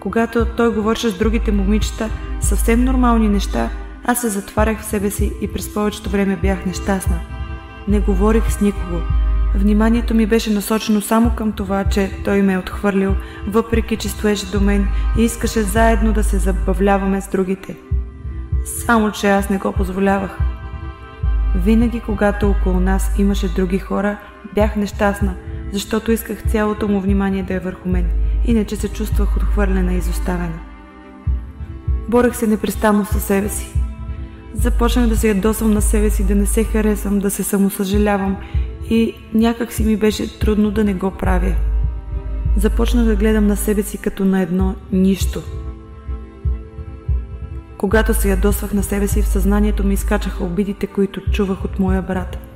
[0.04, 2.10] когато той говореше с другите момичета
[2.42, 3.70] съвсем нормални неща,
[4.04, 7.20] аз се затварях в себе си и през повечето време бях нещастна.
[7.88, 8.98] Не говорих с никого.
[9.56, 13.16] Вниманието ми беше насочено само към това, че той ме е отхвърлил,
[13.47, 14.88] въпреки че стоеше до мен
[15.18, 17.76] и искаше заедно да се забавляваме с другите.
[18.66, 20.38] Само, че аз не го позволявах.
[21.56, 24.18] Винаги, когато около нас имаше други хора,
[24.56, 25.34] бях нещастна,
[25.72, 28.06] защото исках цялото му внимание да е върху мен–
[28.45, 30.60] иначе се чувствах отхвърлена и изоставена.
[32.10, 33.74] Борех се непрестанно със себе си.
[34.54, 38.38] Започнах да се ядосвам на себе си, да не се харесвам, да се самосъжалявам
[38.90, 41.56] и някак си ми беше трудно да не го правя.
[42.58, 45.42] Започнах да гледам на себе си като на едно нищо.
[47.78, 52.02] Когато се ядосвах на себе си, в съзнанието ми изкачаха обидите, които чувах от моя
[52.02, 52.38] брат–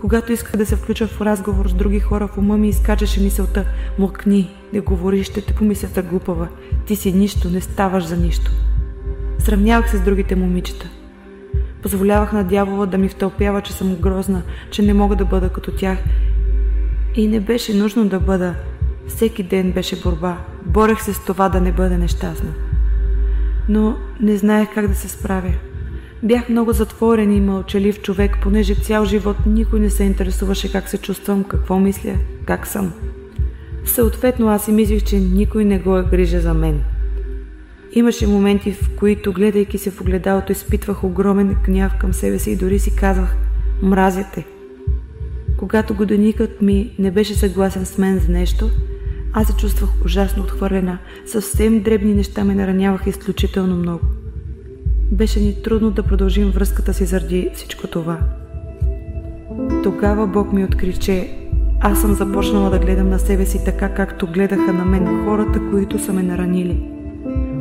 [0.00, 3.64] когато исках да се включа в разговор с други хора, в ума ми изкачаше мисълта
[3.98, 6.48] «Млъкни, не говори, ще те помислята глупава.
[6.86, 8.50] Ти си нищо, не ставаш за нищо».
[9.38, 10.90] Сравнявах се с другите момичета.
[11.88, 15.72] Позволявах на дявола да ми втълпява, че съм грозна, че не мога да бъда като
[15.72, 15.98] тях.
[17.14, 18.54] И не беше нужно да бъда.
[19.06, 20.38] Всеки ден беше борба.
[20.66, 22.50] Борех се с това да не бъда нещастна.
[23.68, 25.52] Но не знаех как да се справя.
[26.22, 30.98] Бях много затворен и мълчалив човек, понеже цял живот никой не се интересуваше как се
[30.98, 32.14] чувствам, какво мисля,
[32.46, 32.92] как съм.
[33.84, 36.80] Съответно аз си мислих, че никой не го е грижа за мен.
[37.92, 42.56] Имаше моменти, в които, гледайки се в огледалото, изпитвах огромен гняв към себе си и
[42.56, 43.36] дори си казвах
[43.82, 44.44] «Мразя те».
[45.56, 48.70] Когато годеникът ми не беше съгласен с мен за нещо,
[49.32, 50.98] аз се чувствах ужасно отхвърлена.
[51.26, 54.04] Съвсем дребни неща ме нараняваха изключително много.
[55.12, 58.18] Беше ни трудно да продължим връзката си заради всичко това.
[59.82, 61.30] Тогава Бог ми откри, че
[61.80, 65.98] аз съм започнала да гледам на себе си така, както гледаха на мен хората, които
[65.98, 66.97] са ме наранили.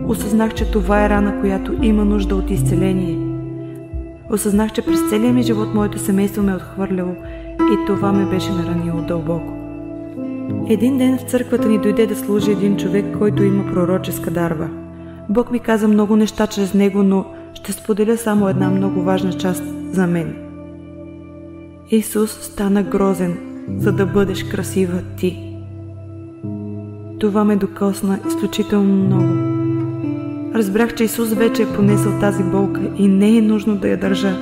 [0.07, 3.17] Осъзнах, че това е рана, която има нужда от изцеление.
[4.29, 7.15] Осъзнах, че през целия ми живот моето семейство ме е отхвърляло
[7.61, 9.53] и това ме беше наранило дълбоко.
[10.69, 14.67] Един ден в църквата ни дойде да служи един човек, който има пророческа дарба.
[15.29, 19.63] Бог ми каза много неща чрез него, но ще споделя само една много важна част
[19.91, 20.35] за мен.
[21.91, 23.37] Исус стана грозен,
[23.77, 25.57] за да бъдеш красива ти.
[27.19, 29.46] Това ме докосна изключително много.
[30.57, 34.37] Разбрах, че Исус вече е понесъл тази болка и не е нужно да я държа,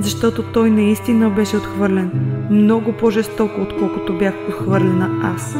[0.00, 2.10] защото Той наистина беше отхвърлен,
[2.50, 5.56] много по-жестоко, отколкото бях отхвърлена аз.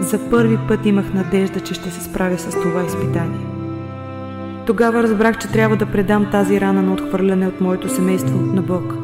[0.00, 3.46] За първи път имах надежда, че ще се справя с това изпитание.
[4.66, 8.94] Тогава разбрах, че трябва да предам тази рана на отхвърляне от моето семейство на Бог.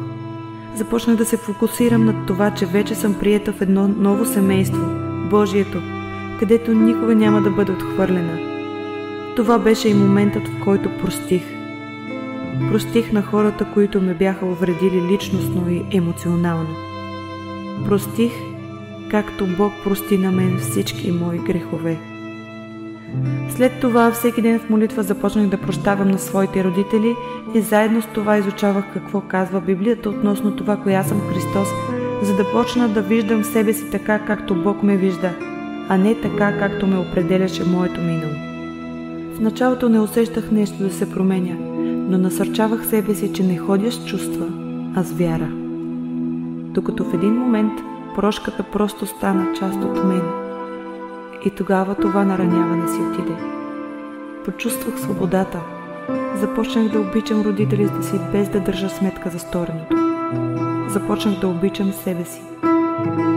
[0.75, 4.85] Започнах да се фокусирам над това, че вече съм приета в едно ново семейство,
[5.29, 5.81] Божието,
[6.39, 8.50] където никога няма да бъда отхвърлена.
[9.35, 11.43] Това беше и моментът, в който простих.
[12.71, 16.75] Простих на хората, които ме бяха увредили личностно и емоционално.
[17.85, 18.31] Простих,
[19.11, 21.97] както Бог прости на мен всички мои грехове.
[23.49, 27.15] След това всеки ден в молитва започнах да прощавам на своите родители
[27.53, 31.67] и заедно с това изучавах какво казва Библията относно това, коя съм Христос,
[32.21, 35.29] за да почна да виждам себе си така, както Бог ме вижда,
[35.89, 38.50] а не така, както ме определяше моето минало.
[39.41, 41.55] Началото не усещах нещо да се променя,
[42.09, 44.47] но насърчавах себе си, че не ходя с чувства,
[44.95, 45.49] а с вяра.
[46.73, 47.73] Докато в един момент
[48.15, 50.21] прошката просто стана част от мен–
[51.45, 53.35] и тогава това нараняване си отиде.
[54.45, 55.59] Почувствах свободата.
[56.35, 59.95] Започнах да обичам родителите си, без да държа сметка за стореното.
[60.89, 62.41] Започнах да обичам себе си.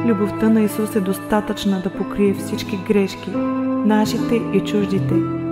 [0.07, 3.30] Любовта на Исус е достатъчна да покрие всички грешки,
[3.86, 5.43] нашите и чуждите.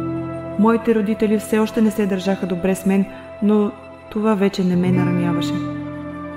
[0.59, 3.05] Моите родители все още не се държаха добре с мен,
[3.43, 3.73] но
[4.11, 5.55] това вече не ме нараняваше.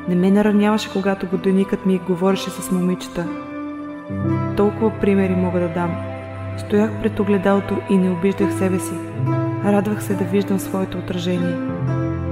[0.10, 3.28] Не ме нараняваше, когато годеникът ми говореше с момичета.
[4.58, 5.96] Толкова примери мога да дам.
[6.58, 8.94] Стоях пред огледалото и не обиждах себе си.
[9.66, 11.56] Радвах се да виждам своето отражение.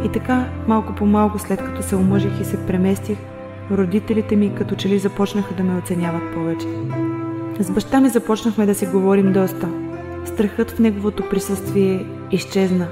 [0.06, 3.18] И така, малко по малко, след като се омъжих и се преместих,
[3.72, 6.68] родителите ми като че ли започнаха да ме оценяват повече.
[7.60, 9.83] С баща ми започнахме да си говорим доста.
[10.26, 12.88] Страхът в неговото присъствие изчезна.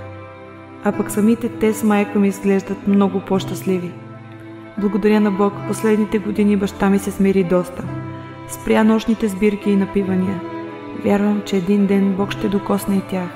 [0.84, 3.92] А пък самите те с майка ми изглеждат много по-щастливи.
[4.78, 7.84] Благодаря на Бог, последните години баща ми се смири доста.
[8.50, 10.42] Спря нощните сбирки и напивания.
[11.04, 13.30] Вярвам, че един ден Бог ще докосне и тях.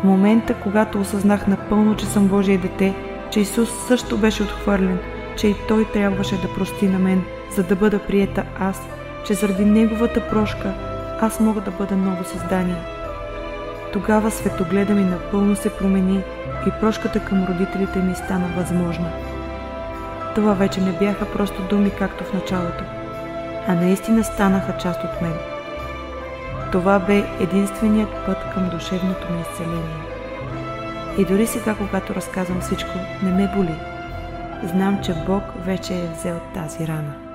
[0.00, 2.94] В момента, когато осъзнах напълно, че съм Божие дете,
[3.30, 4.98] че Исус също беше отхвърлен,
[5.36, 7.22] че и Той трябваше да прости на мен,
[7.56, 8.88] за да бъда приета аз,
[9.26, 10.89] че заради Неговата прошка
[11.20, 12.82] аз мога да бъда ново създание.
[13.92, 16.22] Тогава светогледа ми напълно се промени
[16.66, 19.10] и прошката към родителите ми стана възможна.
[20.34, 22.84] Това вече не бяха просто думи, както в началото,
[23.68, 25.34] а наистина станаха част от мен.
[26.72, 30.00] Това бе единственият път към душевното ми изцеление.
[31.18, 32.90] И дори сега, когато разказвам всичко,
[33.22, 33.74] не ме боли.
[34.64, 37.29] Знам, че Бог вече е взел тази рана.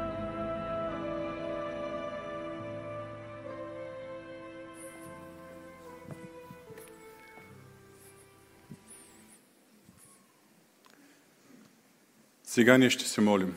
[12.56, 13.56] Сега ние ще се молим.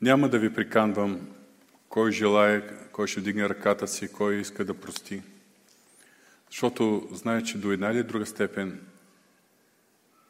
[0.00, 1.28] Няма да ви приканвам
[1.88, 5.22] кой желая, кой ще вдигне ръката си, кой иска да прости.
[6.50, 8.80] Защото знае, че до една или друга степен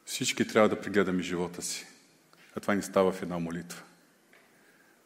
[0.05, 1.87] всички трябва да прегледаме живота си.
[2.55, 3.83] А това ни става в една молитва.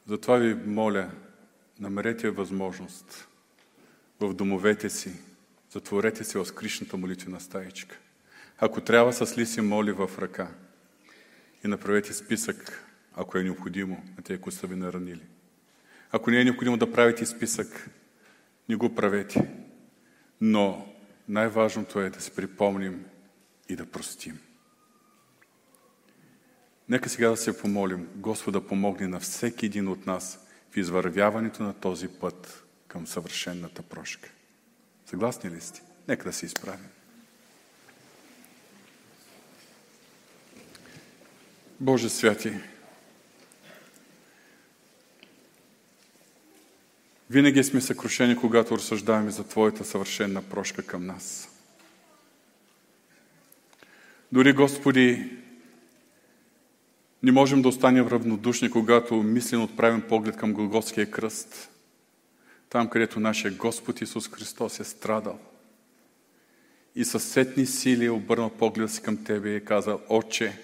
[0.07, 1.11] Затова ви моля,
[1.79, 3.27] намерете възможност
[4.19, 5.11] в домовете си,
[5.69, 7.97] затворете се в скришната молитвена стаичка.
[8.57, 10.47] Ако трябва, с ли си моли в ръка
[11.65, 12.83] и направете списък,
[13.15, 15.23] ако е необходимо, на тези, които са ви наранили.
[16.11, 17.89] Ако не е необходимо да правите списък,
[18.69, 19.49] не го правете.
[20.41, 20.93] Но
[21.27, 23.05] най-важното е да се припомним
[23.69, 24.39] и да простим.
[26.89, 31.73] Нека сега да се помолим Господа помогне на всеки един от нас в извървяването на
[31.73, 34.29] този път към съвършенната прошка.
[35.05, 35.81] Съгласни ли сте?
[36.07, 36.94] Нека да се изправим.
[41.79, 42.53] Боже святи,
[47.29, 51.49] винаги сме съкрушени, когато разсъждаваме за Твоята съвършенна прошка към нас.
[54.31, 55.31] Дори, Господи,
[57.23, 61.69] не можем да останем равнодушни, когато мислено отправим поглед към Голготския кръст,
[62.69, 65.39] там, където нашия Господ Исус Христос е страдал.
[66.95, 70.59] И със сетни сили е обърнал погледа си към Тебе и е казал, Отче,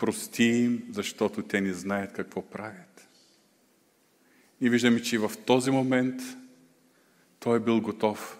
[0.00, 3.08] прости им, защото те не знаят какво правят.
[4.60, 6.22] И виждаме, че в този момент
[7.40, 8.38] Той е бил готов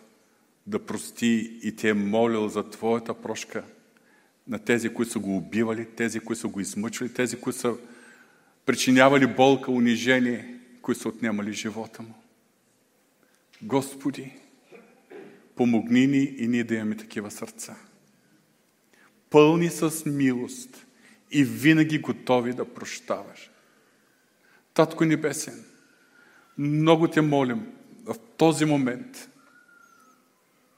[0.66, 3.64] да прости и те е молил за Твоята прошка–
[4.50, 7.74] на тези, които са го убивали, тези, които са го измъчвали, тези, които са
[8.66, 12.14] причинявали болка, унижение, които са отнемали живота му.
[13.62, 14.32] Господи,
[15.56, 17.76] помогни ни и ние да имаме такива сърца.
[19.30, 20.86] Пълни с милост
[21.30, 23.50] и винаги готови да прощаваш.
[24.74, 25.64] Татко Небесен,
[26.58, 27.66] много те молим
[28.04, 29.30] в този момент.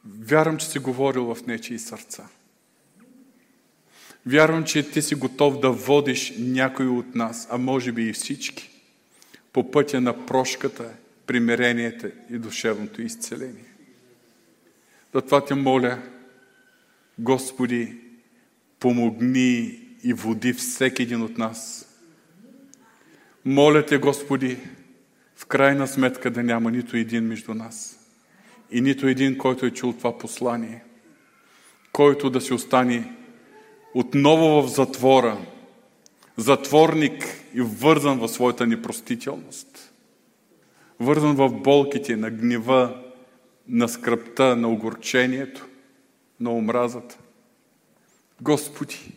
[0.04, 2.28] Вярвам, че си говорил в нечии сърца.
[4.26, 8.70] Вярвам, че ти си готов да водиш някой от нас, а може би и всички,
[9.52, 10.94] по пътя на прошката,
[11.26, 13.72] примирението и душевното изцеление.
[15.14, 16.02] Затова те моля,
[17.18, 17.96] Господи,
[18.80, 21.88] помогни и води всеки един от нас.
[23.44, 24.58] Моля те, Господи,
[25.36, 27.98] в крайна сметка да няма нито един между нас
[28.70, 30.84] и нито един, който е чул това послание,
[31.92, 33.16] който да се остане
[33.94, 35.38] отново в затвора,
[36.36, 37.24] затворник
[37.54, 39.92] и вързан в своята непростителност.
[41.00, 43.02] Вързан в болките на гнева,
[43.68, 45.66] на скръпта, на огорчението,
[46.40, 47.18] на омразата.
[48.40, 49.12] Господи,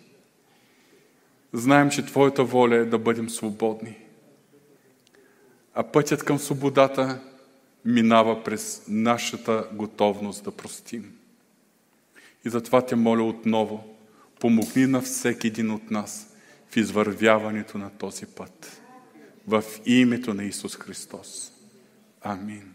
[1.58, 3.97] знаем, че Твоята воля е да бъдем свободни.
[5.74, 7.22] А пътят към свободата
[7.86, 11.16] минава през нашата готовност да простим.
[12.45, 13.91] И затова те моля отново–
[14.39, 16.36] Помогни на всеки един от нас
[16.70, 18.82] в извървяването на този път.
[19.47, 21.51] в името на Исус Христос.
[22.22, 22.74] Амин.